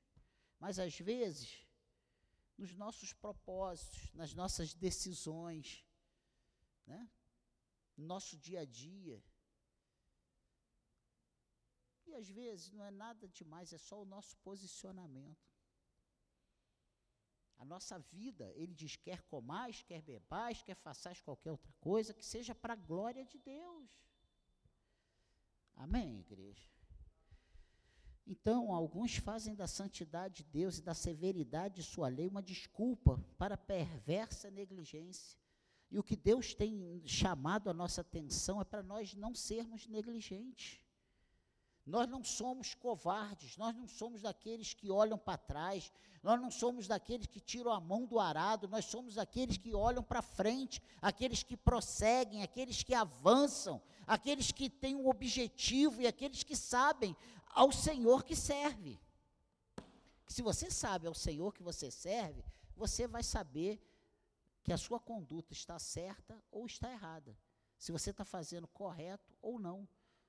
Mas 0.60 0.78
às 0.78 0.96
vezes, 0.96 1.66
nos 2.58 2.74
nossos 2.74 3.12
propósitos, 3.12 4.12
nas 4.12 4.34
nossas 4.34 4.74
decisões, 4.74 5.86
né? 6.86 7.08
no 7.96 8.04
nosso 8.04 8.36
dia 8.36 8.60
a 8.60 8.64
dia. 8.64 9.22
E 12.04 12.14
às 12.14 12.28
vezes 12.28 12.72
não 12.72 12.84
é 12.84 12.90
nada 12.90 13.28
demais, 13.28 13.72
é 13.72 13.78
só 13.78 14.02
o 14.02 14.04
nosso 14.04 14.36
posicionamento. 14.38 15.46
A 17.58 17.64
nossa 17.64 17.98
vida, 17.98 18.52
ele 18.54 18.74
diz: 18.74 18.96
quer 18.96 19.22
comais, 19.22 19.82
quer 19.82 20.00
bebais, 20.02 20.62
quer 20.62 20.76
façais 20.76 21.20
qualquer 21.20 21.50
outra 21.50 21.72
coisa, 21.80 22.14
que 22.14 22.24
seja 22.24 22.54
para 22.54 22.72
a 22.72 22.76
glória 22.76 23.24
de 23.24 23.38
Deus. 23.38 23.90
Amém, 25.74 26.20
igreja? 26.20 26.77
Então, 28.30 28.74
alguns 28.74 29.16
fazem 29.16 29.54
da 29.54 29.66
santidade 29.66 30.42
de 30.42 30.50
Deus 30.50 30.76
e 30.76 30.82
da 30.82 30.92
severidade 30.92 31.76
de 31.76 31.82
sua 31.82 32.08
lei 32.08 32.28
uma 32.28 32.42
desculpa 32.42 33.18
para 33.38 33.56
perversa 33.56 34.50
negligência. 34.50 35.40
E 35.90 35.98
o 35.98 36.02
que 36.02 36.14
Deus 36.14 36.52
tem 36.52 37.02
chamado 37.06 37.70
a 37.70 37.72
nossa 37.72 38.02
atenção 38.02 38.60
é 38.60 38.64
para 38.64 38.82
nós 38.82 39.14
não 39.14 39.34
sermos 39.34 39.86
negligentes. 39.86 40.78
Nós 41.86 42.06
não 42.06 42.22
somos 42.22 42.74
covardes, 42.74 43.56
nós 43.56 43.74
não 43.74 43.88
somos 43.88 44.20
daqueles 44.20 44.74
que 44.74 44.90
olham 44.90 45.16
para 45.16 45.38
trás, 45.38 45.90
nós 46.22 46.38
não 46.38 46.50
somos 46.50 46.86
daqueles 46.86 47.26
que 47.26 47.40
tiram 47.40 47.72
a 47.72 47.80
mão 47.80 48.04
do 48.04 48.20
arado, 48.20 48.68
nós 48.68 48.84
somos 48.84 49.16
aqueles 49.16 49.56
que 49.56 49.74
olham 49.74 50.02
para 50.02 50.20
frente, 50.20 50.82
aqueles 51.00 51.42
que 51.42 51.56
prosseguem, 51.56 52.42
aqueles 52.42 52.82
que 52.82 52.92
avançam, 52.92 53.80
aqueles 54.06 54.52
que 54.52 54.68
têm 54.68 54.96
um 54.96 55.08
objetivo 55.08 56.02
e 56.02 56.06
aqueles 56.06 56.42
que 56.42 56.54
sabem 56.54 57.16
ao 57.60 57.70
Senhor 57.72 58.24
que 58.24 58.36
serve. 58.36 59.00
Se 60.26 60.42
você 60.42 60.70
sabe 60.70 61.06
ao 61.06 61.14
Senhor 61.14 61.52
que 61.52 61.62
você 61.62 61.90
serve, 61.90 62.44
você 62.76 63.06
vai 63.06 63.22
saber 63.22 63.72
que 64.62 64.72
a 64.72 64.78
sua 64.78 65.00
conduta 65.00 65.52
está 65.52 65.78
certa 65.78 66.34
ou 66.50 66.66
está 66.66 66.90
errada. 66.90 67.36
Se 67.76 67.90
você 67.90 68.10
está 68.10 68.24
fazendo 68.24 68.68
correto 68.68 69.32
ou 69.40 69.58
não 69.58 69.88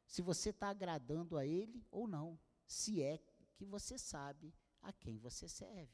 se 0.09 0.23
você 0.23 0.49
está 0.49 0.69
agradando 0.69 1.37
a 1.37 1.45
Ele 1.45 1.85
ou 1.91 2.07
não, 2.07 2.37
se 2.65 3.01
é 3.01 3.19
que 3.53 3.63
você 3.63 3.95
sabe 3.95 4.51
a 4.81 4.91
quem 4.91 5.19
você 5.19 5.47
serve. 5.47 5.93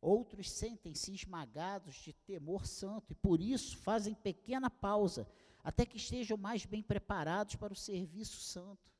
Outros 0.00 0.50
sentem-se 0.50 1.14
esmagados 1.14 1.94
de 1.94 2.12
temor 2.12 2.66
santo 2.66 3.12
e 3.12 3.14
por 3.14 3.40
isso 3.40 3.78
fazem 3.78 4.12
pequena 4.12 4.68
pausa, 4.68 5.24
até 5.62 5.86
que 5.86 5.96
estejam 5.96 6.36
mais 6.36 6.64
bem 6.64 6.82
preparados 6.82 7.56
para 7.56 7.72
o 7.72 7.76
serviço 7.76 8.40
santo. 8.40 8.90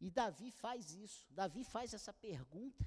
E 0.00 0.10
Davi 0.10 0.50
faz 0.50 0.92
isso. 0.94 1.26
Davi 1.30 1.62
faz 1.62 1.94
essa 1.94 2.12
pergunta: 2.12 2.84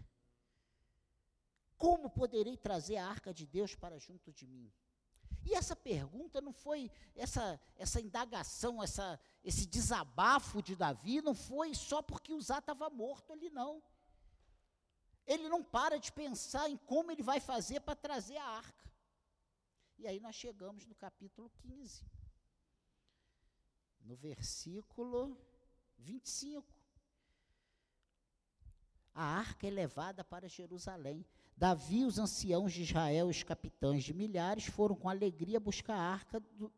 Como 1.77 2.09
poderei 2.09 2.57
trazer 2.57 2.97
a 2.97 3.07
arca 3.07 3.33
de 3.33 3.45
Deus 3.45 3.75
para 3.75 3.99
junto 3.99 4.31
de 4.33 4.47
mim? 4.47 4.71
E 5.45 5.53
essa 5.53 5.75
pergunta 5.75 6.39
não 6.39 6.53
foi, 6.53 6.89
essa, 7.15 7.59
essa 7.75 7.99
indagação, 7.99 8.81
essa, 8.81 9.19
esse 9.43 9.65
desabafo 9.65 10.61
de 10.61 10.75
Davi, 10.75 11.21
não 11.21 11.35
foi 11.35 11.75
só 11.75 12.01
porque 12.01 12.33
Uzá 12.33 12.59
estava 12.59 12.89
morto 12.89 13.33
ali, 13.33 13.49
não. 13.49 13.83
Ele 15.25 15.49
não 15.49 15.61
para 15.63 15.99
de 15.99 16.11
pensar 16.11 16.69
em 16.69 16.77
como 16.77 17.11
ele 17.11 17.21
vai 17.21 17.39
fazer 17.39 17.81
para 17.81 17.95
trazer 17.95 18.37
a 18.37 18.45
arca. 18.45 18.91
E 19.97 20.07
aí 20.07 20.19
nós 20.19 20.35
chegamos 20.35 20.85
no 20.85 20.95
capítulo 20.95 21.49
15, 21.61 22.05
no 24.03 24.15
versículo 24.15 25.37
25. 25.97 26.65
A 29.13 29.23
arca 29.23 29.67
é 29.67 29.69
levada 29.69 30.23
para 30.23 30.47
Jerusalém. 30.47 31.25
Davi, 31.55 32.03
os 32.03 32.17
anciãos 32.17 32.73
de 32.73 32.81
Israel, 32.81 33.27
os 33.27 33.43
capitães 33.43 34.03
de 34.03 34.13
milhares, 34.13 34.65
foram 34.65 34.95
com 34.95 35.07
alegria 35.07 35.59
buscar 35.59 35.95
a 35.95 36.11
arca 36.13 36.39
do, 36.39 36.71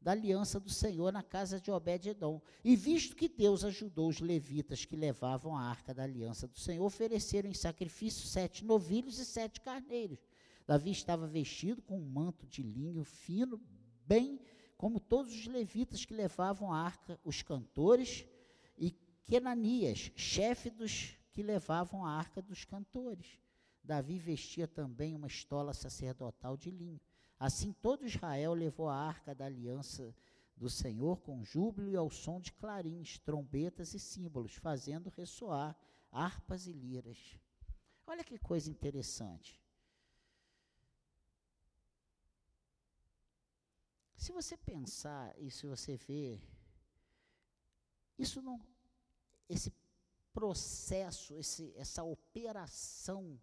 da 0.00 0.12
aliança 0.12 0.58
do 0.58 0.70
Senhor 0.70 1.12
na 1.12 1.22
casa 1.22 1.60
de 1.60 1.70
Obed-Edom. 1.70 2.40
E 2.64 2.74
visto 2.74 3.14
que 3.14 3.28
Deus 3.28 3.62
ajudou 3.62 4.08
os 4.08 4.20
levitas 4.20 4.84
que 4.84 4.96
levavam 4.96 5.56
a 5.56 5.62
arca 5.62 5.92
da 5.92 6.04
aliança 6.04 6.48
do 6.48 6.58
Senhor, 6.58 6.84
ofereceram 6.84 7.50
em 7.50 7.54
sacrifício 7.54 8.26
sete 8.26 8.64
novilhos 8.64 9.18
e 9.18 9.24
sete 9.24 9.60
carneiros. 9.60 10.18
Davi 10.66 10.90
estava 10.90 11.26
vestido 11.26 11.82
com 11.82 11.98
um 11.98 12.08
manto 12.08 12.46
de 12.46 12.62
linho 12.62 13.04
fino, 13.04 13.60
bem 14.06 14.40
como 14.76 15.00
todos 15.00 15.32
os 15.34 15.46
levitas 15.46 16.04
que 16.04 16.14
levavam 16.14 16.72
a 16.72 16.80
arca, 16.80 17.18
os 17.24 17.42
cantores 17.42 18.26
e 18.76 18.90
Kenanias, 19.24 20.12
chefe 20.14 20.70
dos 20.70 21.16
que 21.32 21.42
levavam 21.42 22.04
a 22.04 22.10
arca 22.10 22.40
dos 22.40 22.64
cantores. 22.64 23.38
Davi 23.82 24.18
vestia 24.18 24.66
também 24.66 25.14
uma 25.14 25.26
estola 25.26 25.72
sacerdotal 25.72 26.56
de 26.56 26.70
linho. 26.70 27.00
Assim 27.38 27.72
todo 27.72 28.06
Israel 28.06 28.54
levou 28.54 28.88
a 28.88 28.96
arca 28.96 29.34
da 29.34 29.46
aliança 29.46 30.14
do 30.56 30.70
Senhor 30.70 31.20
com 31.20 31.44
júbilo 31.44 31.90
e 31.90 31.96
ao 31.96 32.10
som 32.10 32.40
de 32.40 32.52
clarins, 32.52 33.18
trombetas 33.18 33.94
e 33.94 34.00
símbolos, 34.00 34.54
fazendo 34.54 35.10
ressoar 35.10 35.76
harpas 36.10 36.66
e 36.66 36.72
liras. 36.72 37.38
Olha 38.06 38.24
que 38.24 38.38
coisa 38.38 38.70
interessante. 38.70 39.60
Se 44.26 44.32
você 44.32 44.56
pensar 44.56 45.32
e 45.38 45.52
se 45.52 45.68
você 45.68 45.96
ver, 45.96 46.42
isso 48.18 48.42
não, 48.42 48.60
esse 49.48 49.72
processo, 50.32 51.32
esse, 51.36 51.72
essa 51.76 52.02
operação 52.02 53.40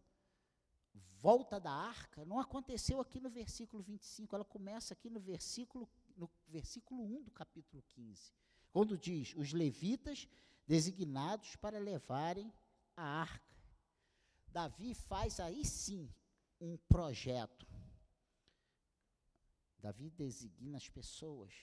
volta 1.21 1.57
da 1.57 1.71
arca 1.71 2.25
não 2.25 2.37
aconteceu 2.37 2.99
aqui 2.99 3.21
no 3.21 3.29
versículo 3.29 3.81
25, 3.81 4.35
ela 4.35 4.43
começa 4.43 4.93
aqui 4.93 5.09
no 5.09 5.21
versículo, 5.21 5.89
no 6.17 6.29
versículo 6.49 7.01
1 7.01 7.23
do 7.23 7.31
capítulo 7.31 7.81
15, 7.87 8.33
quando 8.69 8.97
diz: 8.97 9.33
os 9.37 9.53
levitas 9.53 10.27
designados 10.67 11.55
para 11.55 11.79
levarem 11.79 12.51
a 12.97 13.21
arca. 13.21 13.55
Davi 14.47 14.93
faz 14.93 15.39
aí 15.39 15.63
sim 15.63 16.13
um 16.59 16.75
projeto. 16.89 17.72
Davi 19.83 20.09
designa 20.09 20.77
as 20.77 20.87
pessoas. 20.87 21.53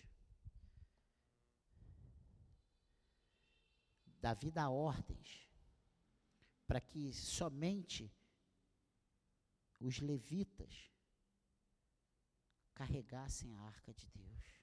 Davi 4.20 4.50
dá 4.50 4.68
ordens 4.68 5.48
para 6.66 6.82
que 6.82 7.14
somente 7.14 8.14
os 9.80 10.00
levitas 10.00 10.92
carregassem 12.74 13.56
a 13.56 13.62
arca 13.62 13.94
de 13.94 14.06
Deus. 14.10 14.60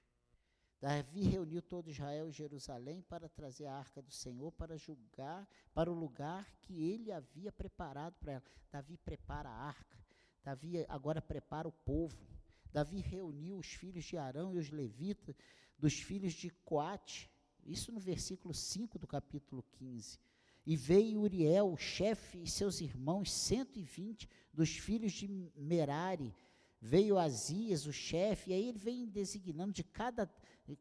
Davi 0.80 1.22
reuniu 1.22 1.60
todo 1.60 1.90
Israel 1.90 2.28
em 2.28 2.32
Jerusalém 2.32 3.02
para 3.02 3.28
trazer 3.28 3.66
a 3.66 3.74
arca 3.74 4.00
do 4.00 4.12
Senhor 4.12 4.52
para 4.52 4.78
julgar 4.78 5.48
para 5.74 5.90
o 5.90 5.98
lugar 5.98 6.48
que 6.60 6.80
ele 6.80 7.10
havia 7.10 7.50
preparado 7.50 8.14
para 8.20 8.34
ela. 8.34 8.44
Davi 8.70 8.96
prepara 8.96 9.48
a 9.48 9.52
arca. 9.52 9.98
Davi 10.44 10.86
agora 10.88 11.20
prepara 11.20 11.66
o 11.66 11.72
povo. 11.72 12.37
Davi 12.72 13.00
reuniu 13.00 13.58
os 13.58 13.68
filhos 13.68 14.04
de 14.04 14.16
Arão 14.16 14.54
e 14.54 14.58
os 14.58 14.70
levitas 14.70 15.34
dos 15.78 15.94
filhos 15.94 16.32
de 16.32 16.50
Coate. 16.64 17.30
Isso 17.64 17.92
no 17.92 18.00
versículo 18.00 18.54
5 18.54 18.98
do 18.98 19.06
capítulo 19.06 19.62
15. 19.72 20.18
E 20.66 20.76
veio 20.76 21.20
Uriel, 21.20 21.72
o 21.72 21.76
chefe, 21.76 22.42
e 22.42 22.46
seus 22.46 22.80
irmãos, 22.80 23.32
120 23.32 24.28
dos 24.52 24.76
filhos 24.76 25.12
de 25.12 25.26
Merari. 25.56 26.34
Veio 26.80 27.18
Azias, 27.18 27.86
o 27.86 27.92
chefe, 27.92 28.50
e 28.50 28.54
aí 28.54 28.68
ele 28.68 28.78
vem 28.78 29.06
designando 29.06 29.72
de 29.72 29.82
cada, 29.82 30.30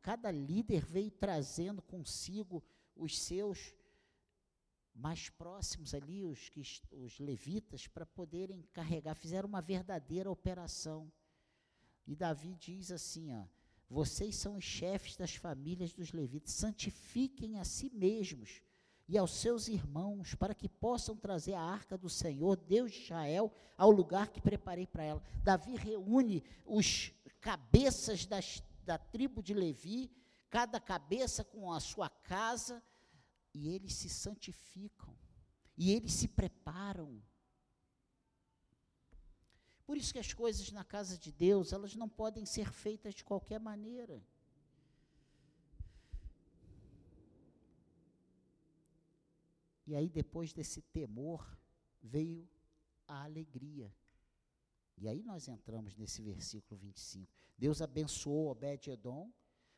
cada 0.02 0.30
líder, 0.30 0.86
veio 0.86 1.10
trazendo 1.10 1.82
consigo 1.82 2.64
os 2.96 3.18
seus 3.18 3.74
mais 4.94 5.30
próximos 5.30 5.94
ali, 5.94 6.24
os, 6.26 6.52
os 6.92 7.20
levitas, 7.20 7.88
para 7.88 8.06
poderem 8.06 8.64
carregar. 8.74 9.16
Fizeram 9.16 9.48
uma 9.48 9.62
verdadeira 9.62 10.30
operação. 10.30 11.12
E 12.08 12.16
Davi 12.16 12.56
diz 12.56 12.92
assim: 12.92 13.32
ó, 13.34 13.44
vocês 13.90 14.36
são 14.36 14.58
os 14.58 14.64
chefes 14.64 15.16
das 15.18 15.36
famílias 15.36 15.94
dos 15.94 16.12
levitas, 16.12 16.54
santifiquem 16.54 17.60
a 17.60 17.66
si 17.66 17.90
mesmos 17.94 18.62
e 19.08 19.18
aos 19.18 19.32
seus 19.32 19.68
irmãos, 19.68 20.36
para 20.36 20.54
que 20.54 20.68
possam 20.68 21.16
trazer 21.16 21.54
a 21.54 21.62
arca 21.62 21.98
do 21.98 22.10
Senhor, 22.10 22.58
Deus 22.58 22.92
de 22.92 23.04
Israel, 23.04 23.54
ao 23.78 23.90
lugar 23.90 24.28
que 24.28 24.42
preparei 24.42 24.86
para 24.86 25.04
ela. 25.04 25.24
Davi 25.44 25.76
reúne 25.76 26.44
os 26.66 27.14
cabeças 27.40 28.26
das, 28.26 28.62
da 28.84 28.98
tribo 28.98 29.42
de 29.42 29.54
Levi, 29.54 30.12
cada 30.50 30.80
cabeça 30.80 31.44
com 31.44 31.72
a 31.72 31.80
sua 31.80 32.10
casa, 32.10 32.84
e 33.54 33.70
eles 33.70 33.94
se 33.94 34.10
santificam, 34.10 35.16
e 35.78 35.94
eles 35.94 36.12
se 36.12 36.28
preparam. 36.28 37.22
Por 39.88 39.96
isso 39.96 40.12
que 40.12 40.20
as 40.20 40.34
coisas 40.34 40.70
na 40.70 40.84
casa 40.84 41.18
de 41.18 41.32
Deus, 41.32 41.72
elas 41.72 41.96
não 41.96 42.10
podem 42.10 42.46
ser 42.46 42.70
feitas 42.74 43.16
de 43.16 43.24
qualquer 43.24 43.58
maneira. 43.58 44.22
E 49.86 49.96
aí, 49.96 50.10
depois 50.10 50.52
desse 50.52 50.82
temor, 50.82 51.58
veio 52.04 52.46
a 53.08 53.24
alegria. 53.24 53.90
E 54.98 55.08
aí 55.08 55.24
nós 55.24 55.48
entramos 55.48 55.96
nesse 55.96 56.22
versículo 56.22 56.78
25. 56.82 57.32
Deus 57.58 57.82
abençoou 57.82 58.50
Obed-Edom, 58.50 59.32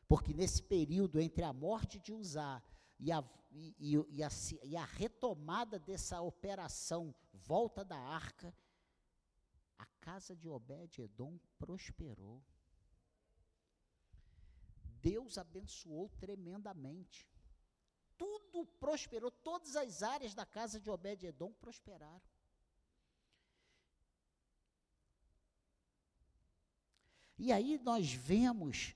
porque 0.08 0.34
nesse 0.34 0.60
período 0.60 1.20
entre 1.20 1.44
a 1.44 1.52
morte 1.52 2.00
de 2.00 2.12
Uzá 2.12 2.60
e 2.98 3.12
a, 3.12 3.22
e, 3.52 3.96
e, 4.10 4.24
a, 4.24 4.28
e 4.64 4.76
a 4.76 4.84
retomada 4.84 5.78
dessa 5.78 6.20
operação, 6.20 7.14
volta 7.32 7.84
da 7.84 7.96
arca, 7.96 8.52
casa 10.00 10.34
de 10.34 10.48
Obed-Edom 10.48 11.38
prosperou. 11.58 12.42
Deus 15.00 15.38
abençoou 15.38 16.08
tremendamente 16.18 17.30
tudo 18.20 18.66
prosperou, 18.78 19.30
todas 19.30 19.74
as 19.76 20.02
áreas 20.02 20.34
da 20.34 20.44
casa 20.44 20.78
de 20.78 20.90
Obed-Edom 20.90 21.54
prosperaram. 21.54 22.20
E 27.38 27.50
aí 27.50 27.78
nós 27.78 28.12
vemos 28.12 28.94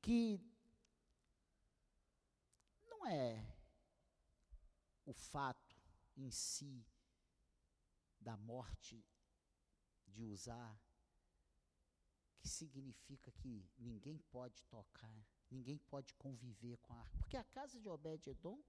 que 0.00 0.40
não 2.88 3.06
é 3.06 3.44
o 5.04 5.12
fato 5.12 5.76
em 6.16 6.30
si 6.30 6.82
da 8.18 8.38
morte 8.38 9.04
de 10.12 10.22
usar, 10.24 10.80
que 12.38 12.48
significa 12.48 13.30
que 13.30 13.68
ninguém 13.78 14.18
pode 14.30 14.62
tocar, 14.64 15.26
ninguém 15.50 15.78
pode 15.78 16.14
conviver 16.14 16.76
com 16.78 16.92
a 16.92 16.98
arca. 16.98 17.18
Porque 17.18 17.36
a 17.36 17.44
casa 17.44 17.80
de 17.80 17.88
Obed-Edom 17.88 18.60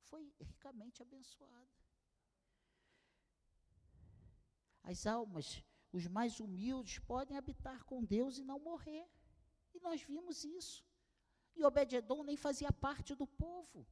foi 0.00 0.32
ricamente 0.40 1.02
abençoada. 1.02 1.76
As 4.82 5.06
almas, 5.06 5.62
os 5.92 6.06
mais 6.06 6.40
humildes, 6.40 6.98
podem 6.98 7.36
habitar 7.36 7.84
com 7.84 8.04
Deus 8.04 8.38
e 8.38 8.44
não 8.44 8.58
morrer. 8.58 9.06
E 9.74 9.80
nós 9.80 10.02
vimos 10.02 10.44
isso. 10.44 10.86
E 11.54 11.64
Obed-Edom 11.64 12.22
nem 12.22 12.36
fazia 12.36 12.72
parte 12.72 13.14
do 13.14 13.26
povo. 13.26 13.86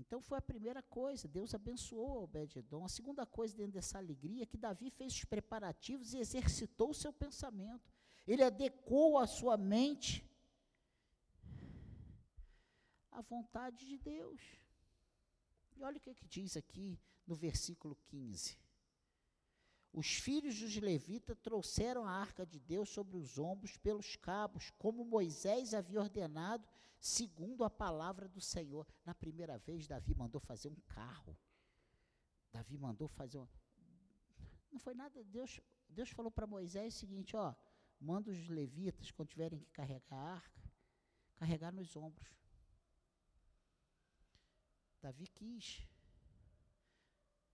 Então 0.00 0.20
foi 0.22 0.38
a 0.38 0.42
primeira 0.52 0.82
coisa, 0.82 1.28
Deus 1.28 1.54
abençoou 1.54 2.22
Obed-Edom. 2.24 2.84
A 2.86 2.88
segunda 2.88 3.26
coisa 3.26 3.54
dentro 3.54 3.72
dessa 3.72 3.98
alegria 3.98 4.44
é 4.44 4.46
que 4.46 4.56
Davi 4.56 4.88
fez 4.90 5.12
os 5.12 5.24
preparativos 5.26 6.14
e 6.14 6.18
exercitou 6.18 6.90
o 6.90 6.94
seu 6.94 7.12
pensamento. 7.12 7.92
Ele 8.26 8.42
adequou 8.42 9.18
a 9.18 9.26
sua 9.26 9.58
mente 9.58 10.24
à 13.10 13.20
vontade 13.20 13.86
de 13.86 13.98
Deus. 13.98 14.40
E 15.76 15.82
olha 15.82 15.98
o 15.98 16.00
que, 16.00 16.14
que 16.14 16.26
diz 16.26 16.56
aqui 16.56 16.98
no 17.26 17.34
versículo 17.34 17.94
15. 18.06 18.58
Os 19.92 20.14
filhos 20.14 20.58
dos 20.58 20.76
levitas 20.76 21.36
trouxeram 21.42 22.06
a 22.06 22.12
arca 22.12 22.46
de 22.46 22.58
Deus 22.58 22.88
sobre 22.88 23.18
os 23.18 23.38
ombros 23.38 23.76
pelos 23.76 24.16
cabos, 24.16 24.70
como 24.78 25.04
Moisés 25.04 25.74
havia 25.74 26.00
ordenado, 26.00 26.66
segundo 27.00 27.64
a 27.64 27.70
palavra 27.70 28.28
do 28.28 28.40
Senhor. 28.40 28.86
Na 29.04 29.14
primeira 29.14 29.58
vez, 29.58 29.88
Davi 29.88 30.14
mandou 30.14 30.40
fazer 30.40 30.68
um 30.68 30.80
carro. 30.86 31.36
Davi 32.52 32.76
mandou 32.76 33.08
fazer 33.08 33.38
um. 33.38 33.48
Não 34.70 34.78
foi 34.78 34.94
nada. 34.94 35.24
Deus, 35.24 35.60
Deus 35.88 36.10
falou 36.10 36.30
para 36.30 36.46
Moisés 36.46 36.94
o 36.94 36.98
seguinte: 36.98 37.34
ó, 37.34 37.54
manda 37.98 38.30
os 38.30 38.48
levitas, 38.48 39.10
quando 39.10 39.30
tiverem 39.30 39.60
que 39.60 39.70
carregar 39.70 40.16
a 40.16 40.34
arca, 40.34 40.72
carregar 41.36 41.72
nos 41.72 41.96
ombros. 41.96 42.28
Davi 45.00 45.26
quis 45.28 45.88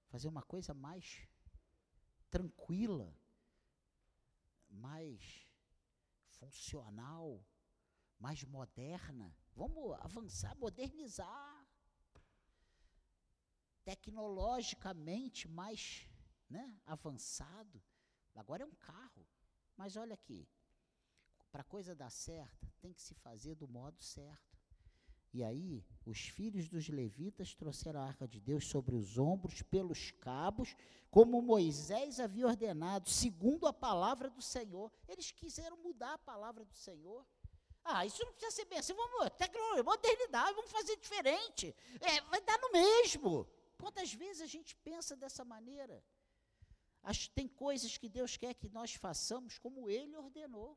fazer 0.09 0.27
uma 0.27 0.43
coisa 0.43 0.75
mais 0.75 1.29
tranquila, 2.29 3.17
mais 4.69 5.47
funcional, 6.27 7.41
mais 8.19 8.43
moderna. 8.45 9.35
Vamos 9.55 9.93
avançar, 10.01 10.57
modernizar. 10.57 11.67
Tecnologicamente 13.85 15.49
mais 15.49 16.09
né, 16.49 16.79
avançado. 16.85 17.83
Agora 18.35 18.63
é 18.63 18.67
um 18.67 18.75
carro. 18.75 19.27
Mas 19.77 19.97
olha 19.97 20.15
aqui, 20.15 20.49
para 21.53 21.61
a 21.61 21.65
coisa 21.65 21.95
dar 21.95 22.11
certo, 22.11 22.71
tem 22.81 22.93
que 22.93 23.03
se 23.03 23.15
fazer 23.15 23.55
do 23.55 23.69
modo 23.69 24.03
certo. 24.03 24.57
E 25.33 25.45
aí, 25.45 25.85
os 26.07 26.29
filhos 26.29 26.67
dos 26.67 26.89
levitas 26.89 27.55
trouxeram 27.55 28.01
a 28.01 28.07
arca 28.07 28.27
de 28.27 28.41
Deus 28.41 28.67
sobre 28.67 28.95
os 28.95 29.19
ombros, 29.19 29.61
pelos 29.61 30.11
cabos, 30.11 30.75
como 31.11 31.43
Moisés 31.43 32.19
havia 32.21 32.47
ordenado, 32.47 33.11
segundo 33.11 33.67
a 33.67 33.73
palavra 33.73 34.31
do 34.31 34.41
Senhor. 34.41 34.91
Eles 35.07 35.31
quiseram 35.31 35.77
mudar 35.83 36.15
a 36.15 36.19
palavra 36.19 36.65
do 36.65 36.75
Senhor. 36.75 37.27
Ah, 37.89 38.05
isso 38.05 38.25
não 38.25 38.33
precisa 38.33 38.51
ser 38.51 38.65
bem 38.65 38.79
assim, 38.81 38.93
vamos, 38.95 39.31
tecnologia, 39.39 39.83
modernidade, 39.85 40.55
vamos 40.55 40.73
fazer 40.73 40.97
diferente. 40.97 41.75
É, 42.01 42.21
vai 42.23 42.41
dar 42.41 42.59
no 42.59 42.73
mesmo. 42.73 43.49
Quantas 43.79 44.13
vezes 44.13 44.43
a 44.43 44.47
gente 44.47 44.75
pensa 44.77 45.15
dessa 45.15 45.45
maneira? 45.45 46.03
Acho, 47.03 47.31
tem 47.31 47.47
coisas 47.47 47.97
que 47.97 48.09
Deus 48.09 48.37
quer 48.37 48.55
que 48.55 48.69
nós 48.69 48.95
façamos 48.95 49.57
como 49.59 49.89
Ele 49.89 50.17
ordenou. 50.17 50.77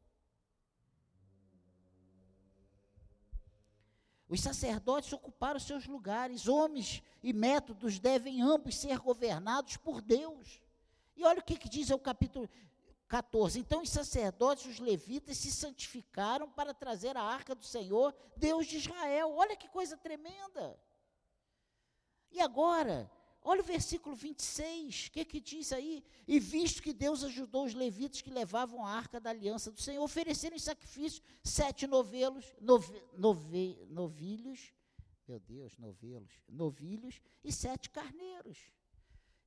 Os 4.27 4.41
sacerdotes 4.41 5.11
ocuparam 5.11 5.59
seus 5.59 5.87
lugares. 5.87 6.47
Homens 6.47 7.01
e 7.23 7.33
métodos 7.33 7.97
devem 7.97 8.43
ambos 8.43 8.75
ser 8.75 8.99
governados 8.99 9.77
por 9.77 9.99
Deus. 10.01 10.61
E 11.15 11.25
olha 11.25 11.39
o 11.39 11.43
que, 11.43 11.57
que 11.57 11.67
diz 11.67 11.89
o 11.89 11.97
capítulo 11.97 12.47
14. 13.09 13.59
Então 13.59 13.81
os 13.81 13.89
sacerdotes, 13.89 14.65
os 14.65 14.79
levitas, 14.79 15.37
se 15.37 15.51
santificaram 15.51 16.49
para 16.49 16.73
trazer 16.73 17.17
a 17.17 17.23
arca 17.23 17.53
do 17.53 17.65
Senhor, 17.65 18.15
Deus 18.37 18.67
de 18.67 18.77
Israel. 18.77 19.33
Olha 19.35 19.57
que 19.57 19.67
coisa 19.67 19.97
tremenda. 19.97 20.79
E 22.31 22.39
agora, 22.39 23.11
Olha 23.41 23.61
o 23.61 23.63
versículo 23.63 24.15
26, 24.15 25.07
o 25.07 25.11
que, 25.11 25.23
que 25.23 25.39
diz 25.39 25.71
aí? 25.71 26.03
E 26.27 26.39
visto 26.39 26.83
que 26.83 26.91
Deus 26.91 27.23
ajudou 27.23 27.65
os 27.65 27.73
levitas 27.73 28.21
que 28.21 28.29
levavam 28.29 28.85
a 28.85 28.91
arca 28.91 29.19
da 29.19 29.29
aliança 29.29 29.71
do 29.71 29.81
Senhor, 29.81 30.03
ofereceram 30.03 30.57
em 30.57 30.59
sacrifício 30.59 31.23
sete 31.41 31.87
novelos, 31.87 32.45
nove, 32.59 33.01
nove, 33.17 33.87
novilhos, 33.89 34.73
meu 35.25 35.39
Deus, 35.39 35.77
novelos, 35.77 36.33
novilhos 36.49 37.21
e 37.43 37.51
sete 37.51 37.89
carneiros. 37.89 38.57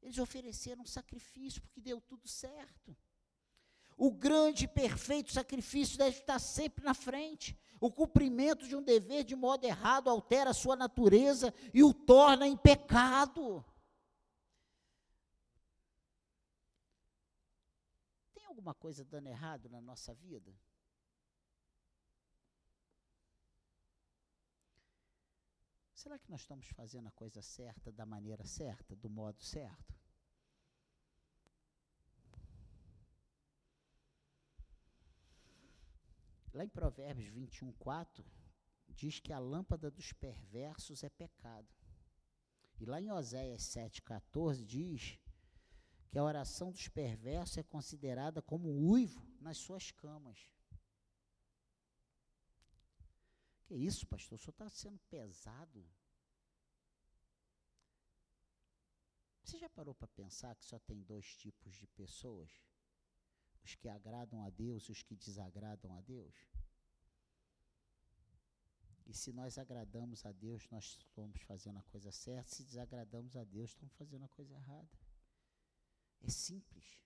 Eles 0.00 0.18
ofereceram 0.18 0.86
sacrifício 0.86 1.60
porque 1.60 1.80
deu 1.80 2.00
tudo 2.00 2.26
certo. 2.26 2.96
O 3.96 4.10
grande 4.10 4.64
e 4.64 4.68
perfeito 4.68 5.32
sacrifício 5.32 5.98
deve 5.98 6.18
estar 6.18 6.38
sempre 6.38 6.84
na 6.84 6.94
frente. 6.94 7.58
O 7.80 7.90
cumprimento 7.90 8.66
de 8.66 8.76
um 8.76 8.82
dever 8.82 9.24
de 9.24 9.34
modo 9.34 9.64
errado 9.64 10.08
altera 10.08 10.50
a 10.50 10.54
sua 10.54 10.76
natureza 10.76 11.52
e 11.74 11.82
o 11.82 11.92
torna 11.92 12.46
em 12.46 12.56
pecado. 12.56 13.64
alguma 18.62 18.74
coisa 18.74 19.04
dando 19.04 19.26
errado 19.26 19.68
na 19.68 19.80
nossa 19.80 20.14
vida? 20.14 20.54
Será 25.94 26.18
que 26.18 26.30
nós 26.30 26.42
estamos 26.42 26.68
fazendo 26.68 27.08
a 27.08 27.12
coisa 27.12 27.42
certa, 27.42 27.90
da 27.90 28.06
maneira 28.06 28.44
certa, 28.44 28.94
do 28.94 29.10
modo 29.10 29.42
certo? 29.42 30.01
Lá 36.52 36.64
em 36.64 36.68
Provérbios 36.68 37.28
21, 37.28 37.72
4, 37.72 38.24
diz 38.88 39.18
que 39.18 39.32
a 39.32 39.38
lâmpada 39.38 39.90
dos 39.90 40.12
perversos 40.12 41.02
é 41.02 41.08
pecado. 41.08 41.68
E 42.78 42.84
lá 42.84 43.00
em 43.00 43.10
Oséias 43.10 43.62
7,14 43.62 44.64
diz 44.64 45.18
que 46.10 46.18
a 46.18 46.24
oração 46.24 46.70
dos 46.70 46.88
perversos 46.88 47.56
é 47.56 47.62
considerada 47.62 48.42
como 48.42 48.68
um 48.68 48.90
uivo 48.90 49.26
nas 49.40 49.56
suas 49.56 49.90
camas. 49.90 50.50
Que 53.64 53.74
isso, 53.74 54.06
pastor? 54.06 54.36
O 54.36 54.38
senhor 54.38 54.52
está 54.52 54.68
sendo 54.68 54.98
pesado? 55.08 55.88
Você 59.42 59.58
já 59.58 59.70
parou 59.70 59.94
para 59.94 60.08
pensar 60.08 60.54
que 60.56 60.66
só 60.66 60.78
tem 60.80 61.02
dois 61.02 61.34
tipos 61.36 61.74
de 61.74 61.86
pessoas? 61.86 62.50
Os 63.64 63.74
que 63.74 63.88
agradam 63.88 64.42
a 64.42 64.50
Deus 64.50 64.84
e 64.84 64.92
os 64.92 65.02
que 65.02 65.14
desagradam 65.14 65.96
a 65.96 66.00
Deus? 66.00 66.34
E 69.06 69.14
se 69.14 69.32
nós 69.32 69.58
agradamos 69.58 70.24
a 70.24 70.32
Deus, 70.32 70.68
nós 70.70 70.96
estamos 70.98 71.40
fazendo 71.42 71.78
a 71.78 71.82
coisa 71.82 72.10
certa. 72.10 72.48
Se 72.50 72.64
desagradamos 72.64 73.36
a 73.36 73.44
Deus, 73.44 73.70
estamos 73.70 73.94
fazendo 73.94 74.24
a 74.24 74.28
coisa 74.28 74.54
errada. 74.54 74.88
É 76.20 76.30
simples. 76.30 77.00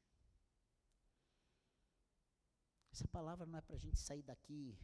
Essa 2.93 3.09
palavra 3.09 3.45
não 3.45 3.59
é 3.59 3.63
para 3.63 3.77
a 3.77 3.79
gente 3.79 3.99
sair 3.99 4.23
daqui 4.23 4.79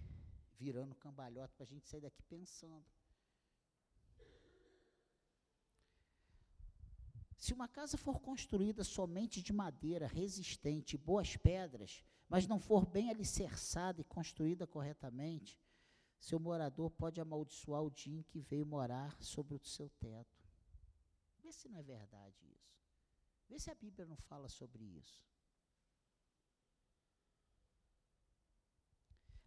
virando 0.58 0.94
cambalhota, 0.94 1.54
para 1.54 1.64
a 1.64 1.68
gente 1.68 1.88
sair 1.88 2.00
daqui 2.00 2.22
pensando. 2.24 2.84
Se 7.42 7.52
uma 7.52 7.66
casa 7.66 7.96
for 7.96 8.20
construída 8.20 8.84
somente 8.84 9.42
de 9.42 9.52
madeira 9.52 10.06
resistente 10.06 10.94
e 10.94 10.96
boas 10.96 11.36
pedras, 11.36 12.04
mas 12.28 12.46
não 12.46 12.60
for 12.60 12.86
bem 12.86 13.10
alicerçada 13.10 14.00
e 14.00 14.04
construída 14.04 14.64
corretamente, 14.64 15.60
seu 16.20 16.38
morador 16.38 16.88
pode 16.88 17.20
amaldiçoar 17.20 17.82
o 17.82 17.90
dia 17.90 18.16
em 18.16 18.22
que 18.22 18.38
veio 18.38 18.64
morar 18.64 19.20
sobre 19.20 19.56
o 19.56 19.58
seu 19.58 19.90
teto. 19.98 20.40
Vê 21.42 21.50
se 21.50 21.68
não 21.68 21.80
é 21.80 21.82
verdade 21.82 22.46
isso. 22.46 22.78
Vê 23.48 23.58
se 23.58 23.72
a 23.72 23.74
Bíblia 23.74 24.06
não 24.06 24.16
fala 24.16 24.48
sobre 24.48 24.84
isso. 24.84 25.20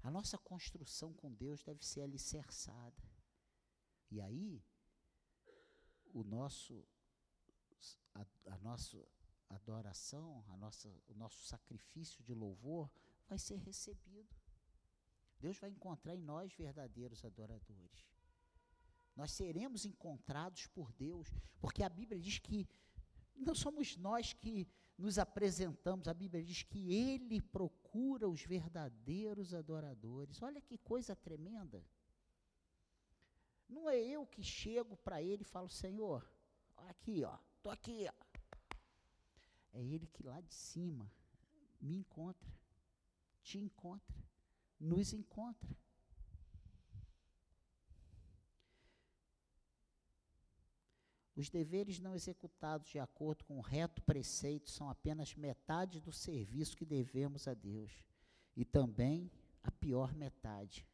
A 0.03 0.11
nossa 0.11 0.37
construção 0.37 1.13
com 1.13 1.31
Deus 1.31 1.63
deve 1.63 1.85
ser 1.85 2.01
alicerçada. 2.01 3.01
E 4.11 4.19
aí, 4.19 4.61
o 6.13 6.25
nosso, 6.25 6.85
a, 8.15 8.25
a 8.53 8.57
nossa 8.59 8.97
adoração, 9.49 10.43
a 10.47 10.57
nossa, 10.57 10.89
o 11.07 11.13
nosso 11.13 11.43
sacrifício 11.45 12.23
de 12.23 12.33
louvor 12.33 12.89
vai 13.27 13.37
ser 13.37 13.57
recebido. 13.57 14.35
Deus 15.39 15.57
vai 15.57 15.69
encontrar 15.69 16.15
em 16.15 16.21
nós 16.21 16.53
verdadeiros 16.53 17.23
adoradores. 17.23 18.07
Nós 19.15 19.31
seremos 19.31 19.85
encontrados 19.85 20.67
por 20.67 20.91
Deus, 20.93 21.31
porque 21.59 21.83
a 21.83 21.89
Bíblia 21.89 22.19
diz 22.19 22.39
que 22.39 22.67
não 23.35 23.53
somos 23.53 23.95
nós 23.97 24.33
que 24.33 24.67
nos 24.97 25.17
apresentamos, 25.19 26.07
a 26.07 26.13
Bíblia 26.13 26.41
diz 26.43 26.63
que 26.63 26.93
Ele 26.93 27.41
procura 27.41 28.29
os 28.29 28.41
verdadeiros 28.41 29.53
adoradores. 29.53 30.41
Olha 30.41 30.61
que 30.61 30.77
coisa 30.77 31.15
tremenda. 31.15 31.85
Não 33.67 33.89
é 33.89 33.97
eu 33.97 34.25
que 34.25 34.43
chego 34.43 34.95
para 34.97 35.21
Ele 35.21 35.41
e 35.41 35.45
falo, 35.45 35.67
Senhor, 35.67 36.25
aqui, 36.77 37.23
ó, 37.23 37.37
estou 37.65 37.71
aqui. 37.71 38.07
É 39.73 39.83
Ele 39.83 40.05
que 40.05 40.21
lá 40.21 40.39
de 40.39 40.53
cima 40.53 41.11
me 41.81 41.95
encontra, 41.95 42.53
te 43.41 43.57
encontra, 43.57 44.15
nos 44.79 45.13
encontra. 45.13 45.75
Os 51.35 51.49
deveres 51.49 51.99
não 51.99 52.15
executados 52.15 52.87
de 52.87 52.99
acordo 52.99 53.43
com 53.43 53.57
o 53.57 53.61
reto 53.61 54.01
preceito 54.03 54.69
são 54.69 54.89
apenas 54.89 55.35
metade 55.35 55.99
do 55.99 56.11
serviço 56.11 56.77
que 56.77 56.85
devemos 56.85 57.47
a 57.47 57.53
Deus, 57.53 57.91
e 58.55 58.63
também 58.63 59.29
a 59.61 59.71
pior 59.71 60.13
metade. 60.13 60.87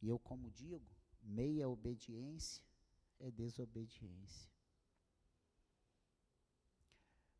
E 0.00 0.08
eu, 0.08 0.18
como 0.18 0.50
digo, 0.50 0.88
meia 1.20 1.68
obediência 1.68 2.64
é 3.18 3.30
desobediência. 3.30 4.53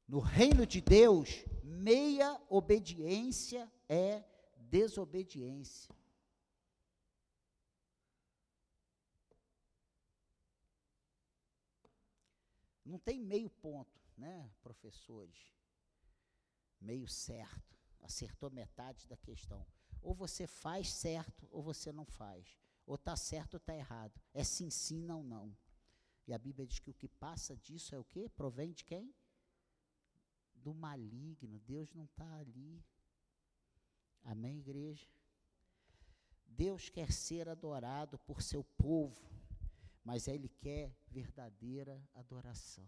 No 0.06 0.18
reino 0.18 0.66
de 0.66 0.80
Deus, 0.80 1.44
meia 1.62 2.40
obediência 2.48 3.70
é 3.88 4.22
desobediência. 4.56 5.94
Não 12.84 12.98
tem 12.98 13.18
meio 13.18 13.48
ponto, 13.48 13.98
né, 14.16 14.50
professores? 14.62 15.50
Meio 16.78 17.08
certo. 17.08 17.74
Acertou 18.02 18.50
metade 18.50 19.06
da 19.06 19.16
questão. 19.16 19.66
Ou 20.02 20.14
você 20.14 20.46
faz 20.46 20.92
certo, 20.92 21.48
ou 21.50 21.62
você 21.62 21.90
não 21.90 22.04
faz. 22.04 22.58
Ou 22.86 22.96
está 22.96 23.16
certo 23.16 23.54
ou 23.54 23.58
está 23.58 23.74
errado. 23.74 24.20
É 24.34 24.44
sim, 24.44 24.68
sim, 24.68 25.00
não, 25.00 25.22
não. 25.22 25.56
E 26.26 26.34
a 26.34 26.38
Bíblia 26.38 26.66
diz 26.66 26.78
que 26.78 26.90
o 26.90 26.94
que 26.94 27.08
passa 27.08 27.56
disso 27.56 27.94
é 27.94 27.98
o 27.98 28.04
quê? 28.04 28.28
Provém 28.28 28.70
de 28.72 28.84
quem? 28.84 29.14
Do 30.64 30.74
maligno. 30.74 31.60
Deus 31.60 31.92
não 31.94 32.06
está 32.06 32.38
ali. 32.38 32.82
Amém, 34.24 34.58
igreja? 34.58 35.06
Deus 36.46 36.88
quer 36.88 37.12
ser 37.12 37.48
adorado 37.48 38.18
por 38.18 38.42
seu 38.42 38.64
povo 38.64 39.34
mas 40.04 40.28
Ele 40.28 40.48
quer 40.48 40.94
verdadeira 41.08 42.06
adoração. 42.14 42.86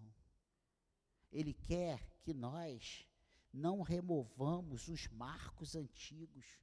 Ele 1.32 1.54
quer 1.54 2.06
que 2.20 2.34
nós 2.34 3.08
não 3.52 3.80
removamos 3.80 4.86
os 4.88 5.08
marcos 5.08 5.74
antigos. 5.74 6.60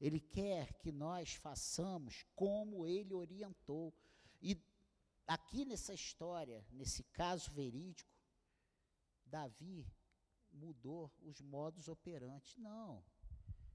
Ele 0.00 0.18
quer 0.18 0.72
que 0.78 0.90
nós 0.90 1.34
façamos 1.34 2.24
como 2.34 2.86
Ele 2.86 3.12
orientou. 3.12 3.94
E 4.40 4.58
aqui 5.26 5.66
nessa 5.66 5.92
história, 5.92 6.66
nesse 6.72 7.04
caso 7.04 7.52
verídico, 7.52 8.10
Davi 9.26 9.86
mudou 10.52 11.10
os 11.20 11.40
modos 11.40 11.88
operantes. 11.88 12.56
Não. 12.56 13.02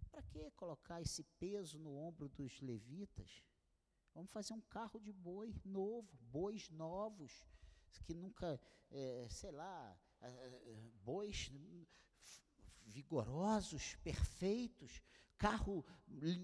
Para 0.09 0.21
que 0.23 0.49
colocar 0.51 1.01
esse 1.01 1.23
peso 1.39 1.77
no 1.77 1.95
ombro 1.95 2.29
dos 2.29 2.59
levitas? 2.61 3.43
Vamos 4.13 4.31
fazer 4.31 4.53
um 4.53 4.61
carro 4.61 4.99
de 4.99 5.11
boi 5.13 5.53
novo, 5.63 6.17
bois 6.31 6.69
novos, 6.69 7.45
que 8.05 8.13
nunca, 8.13 8.59
é, 8.89 9.27
sei 9.29 9.51
lá, 9.51 9.97
bois 11.03 11.51
vigorosos, 12.83 13.95
perfeitos, 13.97 15.01
carro 15.37 15.85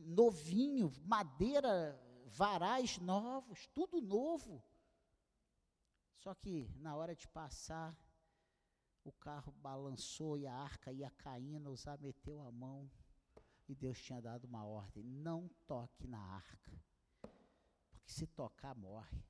novinho, 0.06 0.92
madeira, 1.06 2.00
varais 2.26 2.98
novos, 3.00 3.68
tudo 3.68 4.02
novo. 4.02 4.64
Só 6.18 6.34
que 6.36 6.70
na 6.76 6.96
hora 6.96 7.16
de 7.16 7.28
passar, 7.28 7.98
o 9.04 9.12
carro 9.12 9.52
balançou 9.54 10.38
e 10.38 10.48
a 10.48 10.54
arca 10.54 10.92
ia 10.92 11.10
caindo, 11.12 11.72
Usar 11.72 11.98
meteu 12.00 12.42
a 12.42 12.52
mão 12.52 12.90
e 13.68 13.76
Deus 13.76 14.02
tinha 14.02 14.22
dado 14.22 14.46
uma 14.46 14.66
ordem: 14.66 15.04
não 15.04 15.50
toque 15.68 16.08
na 16.08 16.20
arca 16.20 16.72
que 18.06 18.12
se 18.12 18.28
tocar 18.28 18.76
morre. 18.76 19.24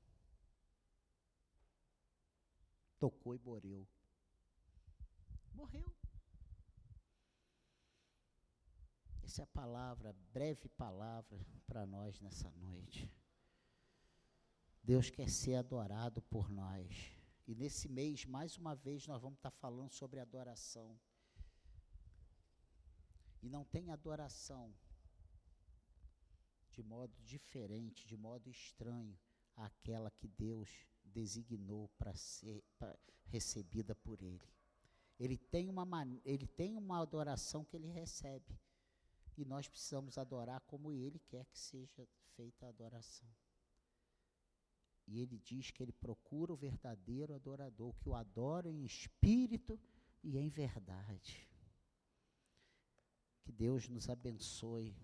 Tocou 2.98 3.34
e 3.34 3.38
morreu. 3.38 3.86
Morreu. 5.52 5.94
Essa 9.22 9.42
é 9.42 9.44
a 9.44 9.46
palavra, 9.46 10.12
breve 10.32 10.68
palavra 10.70 11.44
para 11.66 11.86
nós 11.86 12.20
nessa 12.20 12.50
noite. 12.52 13.12
Deus 14.82 15.10
quer 15.10 15.28
ser 15.28 15.56
adorado 15.56 16.20
por 16.22 16.50
nós. 16.50 17.13
E 17.46 17.54
nesse 17.54 17.88
mês, 17.88 18.24
mais 18.24 18.56
uma 18.56 18.74
vez, 18.74 19.06
nós 19.06 19.20
vamos 19.20 19.38
estar 19.38 19.50
falando 19.50 19.90
sobre 19.90 20.18
adoração. 20.18 20.98
E 23.42 23.48
não 23.48 23.64
tem 23.64 23.90
adoração 23.90 24.74
de 26.70 26.82
modo 26.82 27.14
diferente, 27.22 28.06
de 28.06 28.16
modo 28.16 28.50
estranho 28.50 29.18
àquela 29.54 30.10
que 30.10 30.26
Deus 30.26 30.88
designou 31.04 31.88
para 31.98 32.14
ser 32.14 32.64
pra, 32.78 32.98
recebida 33.26 33.94
por 33.94 34.20
Ele. 34.22 34.48
Ele 35.18 35.36
tem, 35.36 35.68
uma, 35.68 35.86
ele 36.24 36.46
tem 36.46 36.76
uma 36.76 37.00
adoração 37.00 37.64
que 37.64 37.76
ele 37.76 37.86
recebe. 37.86 38.58
E 39.36 39.44
nós 39.44 39.68
precisamos 39.68 40.18
adorar 40.18 40.60
como 40.62 40.92
Ele 40.92 41.18
quer 41.18 41.44
que 41.46 41.58
seja 41.58 42.06
feita 42.34 42.66
a 42.66 42.68
adoração. 42.68 43.28
E 45.06 45.20
ele 45.20 45.38
diz 45.38 45.70
que 45.70 45.82
ele 45.82 45.92
procura 45.92 46.52
o 46.52 46.56
verdadeiro 46.56 47.34
adorador, 47.34 47.94
que 47.94 48.08
o 48.08 48.14
adora 48.14 48.68
em 48.68 48.84
espírito 48.84 49.78
e 50.22 50.38
em 50.38 50.48
verdade. 50.48 51.48
Que 53.42 53.52
Deus 53.52 53.88
nos 53.88 54.08
abençoe 54.08 54.96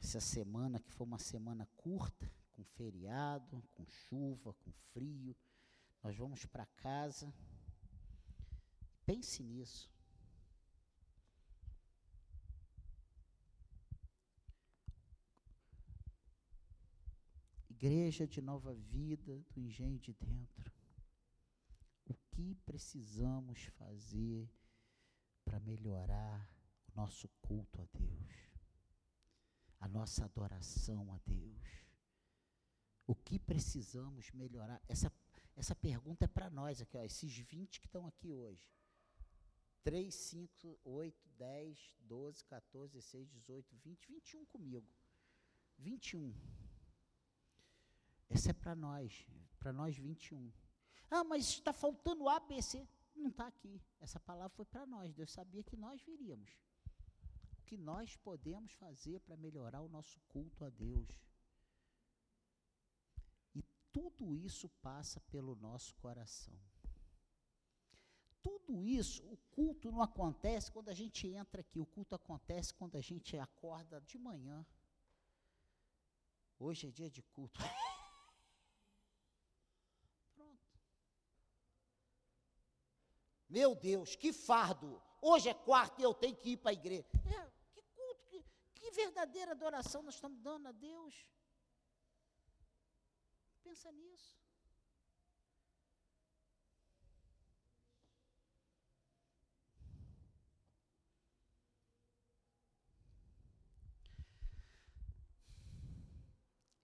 essa 0.00 0.20
semana 0.20 0.78
que 0.78 0.92
foi 0.92 1.06
uma 1.06 1.18
semana 1.18 1.66
curta, 1.76 2.30
com 2.52 2.64
feriado, 2.64 3.62
com 3.74 3.84
chuva, 3.86 4.52
com 4.54 4.72
frio. 4.92 5.36
Nós 6.02 6.16
vamos 6.16 6.44
para 6.46 6.66
casa. 6.66 7.32
Pense 9.04 9.42
nisso. 9.42 9.90
Igreja 17.80 18.26
de 18.26 18.42
Nova 18.42 18.74
Vida 18.74 19.40
do 19.52 19.60
Engenho 19.60 20.00
de 20.00 20.12
Dentro. 20.12 20.72
O 22.04 22.14
que 22.32 22.56
precisamos 22.66 23.62
fazer 23.78 24.50
para 25.44 25.60
melhorar 25.60 26.52
o 26.88 26.96
nosso 26.96 27.28
culto 27.40 27.80
a 27.80 27.86
Deus? 27.96 28.48
a 29.80 29.88
nossa 29.88 30.24
adoração 30.24 31.12
a 31.12 31.18
Deus? 31.24 31.68
O 33.06 33.14
que 33.14 33.38
precisamos 33.38 34.30
melhorar? 34.32 34.82
Essa, 34.88 35.12
essa 35.56 35.74
pergunta 35.74 36.24
é 36.24 36.28
para 36.28 36.50
nós 36.50 36.80
aqui, 36.82 36.96
ó, 36.98 37.02
esses 37.02 37.32
20 37.38 37.80
que 37.80 37.86
estão 37.86 38.06
aqui 38.06 38.32
hoje. 38.32 38.68
3, 39.84 40.12
5, 40.12 40.80
8, 40.84 41.28
10, 41.38 41.94
12, 42.00 42.44
14, 42.44 42.92
16, 42.94 43.30
18, 43.30 43.76
20, 43.76 44.08
21 44.08 44.44
comigo. 44.46 44.86
21. 45.78 46.34
Essa 48.28 48.50
é 48.50 48.52
para 48.52 48.74
nós, 48.74 49.26
para 49.58 49.72
nós 49.72 49.96
21. 49.96 50.52
Ah, 51.10 51.24
mas 51.24 51.44
está 51.48 51.72
faltando 51.72 52.28
A, 52.28 52.38
B, 52.38 52.60
C. 52.60 52.86
Não 53.14 53.28
está 53.28 53.46
aqui. 53.46 53.80
Essa 54.00 54.20
palavra 54.20 54.50
foi 54.50 54.64
para 54.64 54.86
nós. 54.86 55.12
Deus 55.14 55.32
sabia 55.32 55.62
que 55.62 55.76
nós 55.76 56.00
viríamos 56.02 56.50
que 57.68 57.76
nós 57.76 58.16
podemos 58.16 58.72
fazer 58.72 59.20
para 59.20 59.36
melhorar 59.36 59.82
o 59.82 59.90
nosso 59.90 60.18
culto 60.28 60.64
a 60.64 60.70
Deus. 60.70 61.06
E 63.54 63.62
tudo 63.92 64.34
isso 64.34 64.70
passa 64.80 65.20
pelo 65.32 65.54
nosso 65.54 65.94
coração. 65.96 66.58
Tudo 68.42 68.82
isso, 68.82 69.22
o 69.26 69.36
culto 69.50 69.92
não 69.92 70.00
acontece 70.00 70.72
quando 70.72 70.88
a 70.88 70.94
gente 70.94 71.28
entra 71.28 71.60
aqui, 71.60 71.78
o 71.78 71.84
culto 71.84 72.14
acontece 72.14 72.72
quando 72.72 72.96
a 72.96 73.02
gente 73.02 73.36
acorda 73.36 74.00
de 74.00 74.16
manhã. 74.16 74.64
Hoje 76.58 76.86
é 76.88 76.90
dia 76.90 77.10
de 77.10 77.22
culto. 77.22 77.60
Meu 83.48 83.74
Deus, 83.74 84.14
que 84.14 84.32
fardo! 84.32 85.02
Hoje 85.20 85.48
é 85.48 85.54
quarta 85.54 86.00
e 86.00 86.04
eu 86.04 86.14
tenho 86.14 86.36
que 86.36 86.50
ir 86.50 86.56
para 86.58 86.70
a 86.70 86.74
igreja. 86.74 87.06
É, 87.26 87.50
que 88.74 88.90
verdadeira 88.90 89.52
adoração 89.52 90.02
nós 90.02 90.14
estamos 90.14 90.40
dando 90.40 90.68
a 90.68 90.72
Deus? 90.72 91.26
pensa 93.68 93.92
nisso. 93.92 94.38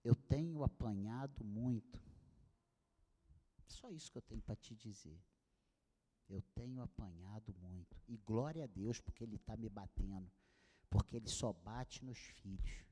Eu 0.03 0.15
tenho 0.15 0.63
apanhado 0.63 1.43
muito. 1.43 1.99
Só 3.67 3.89
isso 3.89 4.11
que 4.11 4.19
eu 4.19 4.21
tenho 4.21 4.41
para 4.43 4.55
te 4.55 4.75
dizer. 4.75 5.19
Eu 6.27 6.41
tenho 6.53 6.81
apanhado 6.81 7.53
muito. 7.61 7.95
E 8.07 8.17
glória 8.17 8.63
a 8.63 8.67
Deus, 8.67 8.99
porque 8.99 9.23
Ele 9.23 9.35
está 9.35 9.55
me 9.55 9.69
batendo. 9.69 10.31
Porque 10.89 11.15
Ele 11.15 11.27
só 11.27 11.53
bate 11.53 12.03
nos 12.03 12.17
filhos. 12.17 12.85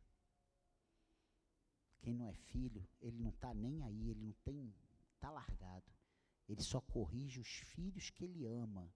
Quem 2.01 2.13
não 2.13 2.27
é 2.27 2.33
filho, 2.33 2.85
ele 3.01 3.17
não 3.17 3.29
está 3.29 3.53
nem 3.53 3.81
aí, 3.81 4.09
ele 4.09 4.25
não 4.25 4.33
tem. 4.43 4.75
Está 5.15 5.31
largado. 5.31 5.89
Ele 6.49 6.61
só 6.61 6.81
corrige 6.81 7.39
os 7.39 7.47
filhos 7.47 8.09
que 8.09 8.25
ele 8.25 8.45
ama. 8.45 8.93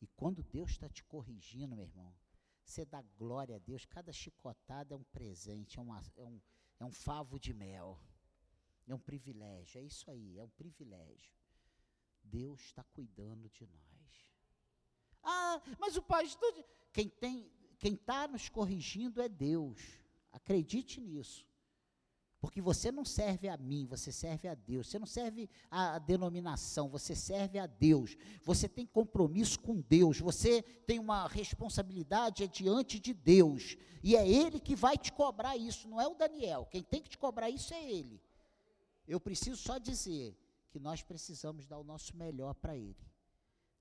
E 0.00 0.06
quando 0.06 0.42
Deus 0.42 0.70
está 0.70 0.88
te 0.88 1.04
corrigindo, 1.04 1.76
meu 1.76 1.84
irmão, 1.84 2.14
você 2.64 2.86
dá 2.86 3.02
glória 3.18 3.56
a 3.56 3.58
Deus. 3.58 3.84
Cada 3.84 4.14
chicotada 4.14 4.94
é 4.94 4.96
um 4.96 5.04
presente, 5.04 5.78
é, 5.78 5.82
uma, 5.82 6.02
é 6.16 6.24
um 6.24 6.40
é 6.82 6.84
um 6.84 6.90
favo 6.90 7.38
de 7.38 7.54
mel. 7.54 7.96
É 8.88 8.94
um 8.94 8.98
privilégio. 8.98 9.80
É 9.80 9.84
isso 9.84 10.10
aí, 10.10 10.36
é 10.36 10.42
um 10.42 10.48
privilégio. 10.48 11.32
Deus 12.24 12.60
está 12.60 12.82
cuidando 12.84 13.48
de 13.50 13.66
nós. 13.66 13.82
Ah, 15.22 15.60
mas 15.78 15.96
o 15.96 16.02
pastor. 16.02 16.52
Quem 16.92 17.08
tem, 17.08 17.50
quem 17.78 17.94
está 17.94 18.28
nos 18.28 18.48
corrigindo 18.48 19.22
é 19.22 19.28
Deus. 19.28 19.80
Acredite 20.32 21.00
nisso. 21.00 21.46
Porque 22.42 22.60
você 22.60 22.90
não 22.90 23.04
serve 23.04 23.48
a 23.48 23.56
mim, 23.56 23.86
você 23.86 24.10
serve 24.10 24.48
a 24.48 24.54
Deus. 24.54 24.88
Você 24.88 24.98
não 24.98 25.06
serve 25.06 25.48
a 25.70 26.00
denominação, 26.00 26.88
você 26.88 27.14
serve 27.14 27.56
a 27.56 27.66
Deus. 27.66 28.16
Você 28.42 28.68
tem 28.68 28.84
compromisso 28.84 29.60
com 29.60 29.80
Deus. 29.80 30.18
Você 30.18 30.60
tem 30.60 30.98
uma 30.98 31.28
responsabilidade 31.28 32.48
diante 32.48 32.98
de 32.98 33.14
Deus. 33.14 33.76
E 34.02 34.16
é 34.16 34.28
Ele 34.28 34.58
que 34.58 34.74
vai 34.74 34.98
te 34.98 35.12
cobrar 35.12 35.56
isso, 35.56 35.88
não 35.88 36.00
é 36.00 36.08
o 36.08 36.16
Daniel. 36.16 36.66
Quem 36.68 36.82
tem 36.82 37.00
que 37.00 37.10
te 37.10 37.16
cobrar 37.16 37.48
isso 37.48 37.72
é 37.72 37.88
Ele. 37.88 38.20
Eu 39.06 39.20
preciso 39.20 39.56
só 39.56 39.78
dizer 39.78 40.36
que 40.72 40.80
nós 40.80 41.02
precisamos 41.02 41.66
dar 41.66 41.78
o 41.78 41.84
nosso 41.84 42.16
melhor 42.16 42.54
para 42.54 42.76
Ele. 42.76 42.96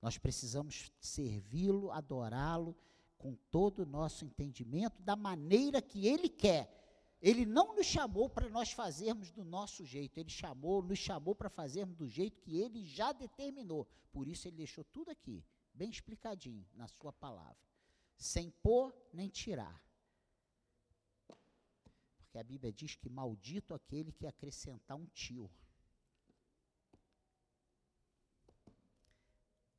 Nós 0.01 0.17
precisamos 0.17 0.91
servi-lo, 0.99 1.91
adorá-lo 1.91 2.75
com 3.17 3.35
todo 3.49 3.83
o 3.83 3.85
nosso 3.85 4.25
entendimento, 4.25 5.01
da 5.01 5.15
maneira 5.15 5.81
que 5.81 6.07
Ele 6.07 6.27
quer 6.27 6.81
ele 7.21 7.45
não 7.45 7.75
nos 7.75 7.85
chamou 7.85 8.27
para 8.27 8.49
nós 8.49 8.71
fazermos 8.71 9.31
do 9.31 9.45
nosso 9.45 9.85
jeito, 9.85 10.17
ele 10.17 10.29
chamou, 10.29 10.81
nos 10.81 10.97
chamou 10.97 11.35
para 11.35 11.51
fazermos 11.51 11.95
do 11.95 12.07
jeito 12.07 12.41
que 12.41 12.59
ele 12.59 12.83
já 12.83 13.11
determinou. 13.11 13.87
Por 14.11 14.27
isso 14.27 14.47
ele 14.47 14.57
deixou 14.57 14.83
tudo 14.83 15.11
aqui, 15.11 15.45
bem 15.71 15.91
explicadinho 15.91 16.65
na 16.73 16.87
sua 16.87 17.13
palavra, 17.13 17.57
sem 18.17 18.49
pôr 18.49 18.91
nem 19.13 19.29
tirar. 19.29 19.79
Porque 22.17 22.39
a 22.39 22.43
Bíblia 22.43 22.73
diz 22.73 22.95
que 22.95 23.07
maldito 23.07 23.75
aquele 23.75 24.11
que 24.11 24.25
acrescentar 24.25 24.97
um 24.97 25.05
tio. 25.05 25.49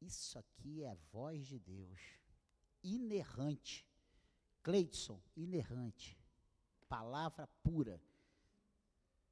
Isso 0.06 0.38
aqui 0.38 0.82
é 0.82 0.88
a 0.88 0.96
voz 1.12 1.46
de 1.46 1.58
Deus, 1.58 2.00
inerrante. 2.82 3.86
Cleidson, 4.62 5.20
inerrante 5.34 6.22
palavra 6.92 7.46
pura. 7.62 7.98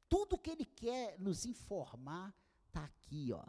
Tudo 0.08 0.38
que 0.38 0.48
ele 0.48 0.64
quer 0.64 1.20
nos 1.20 1.44
informar 1.44 2.34
está 2.66 2.84
aqui, 2.84 3.30
ó. 3.34 3.44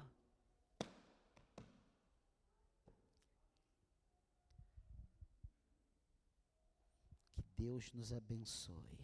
Que 7.34 7.42
Deus 7.56 7.94
nos 7.94 8.12
abençoe. 8.12 9.00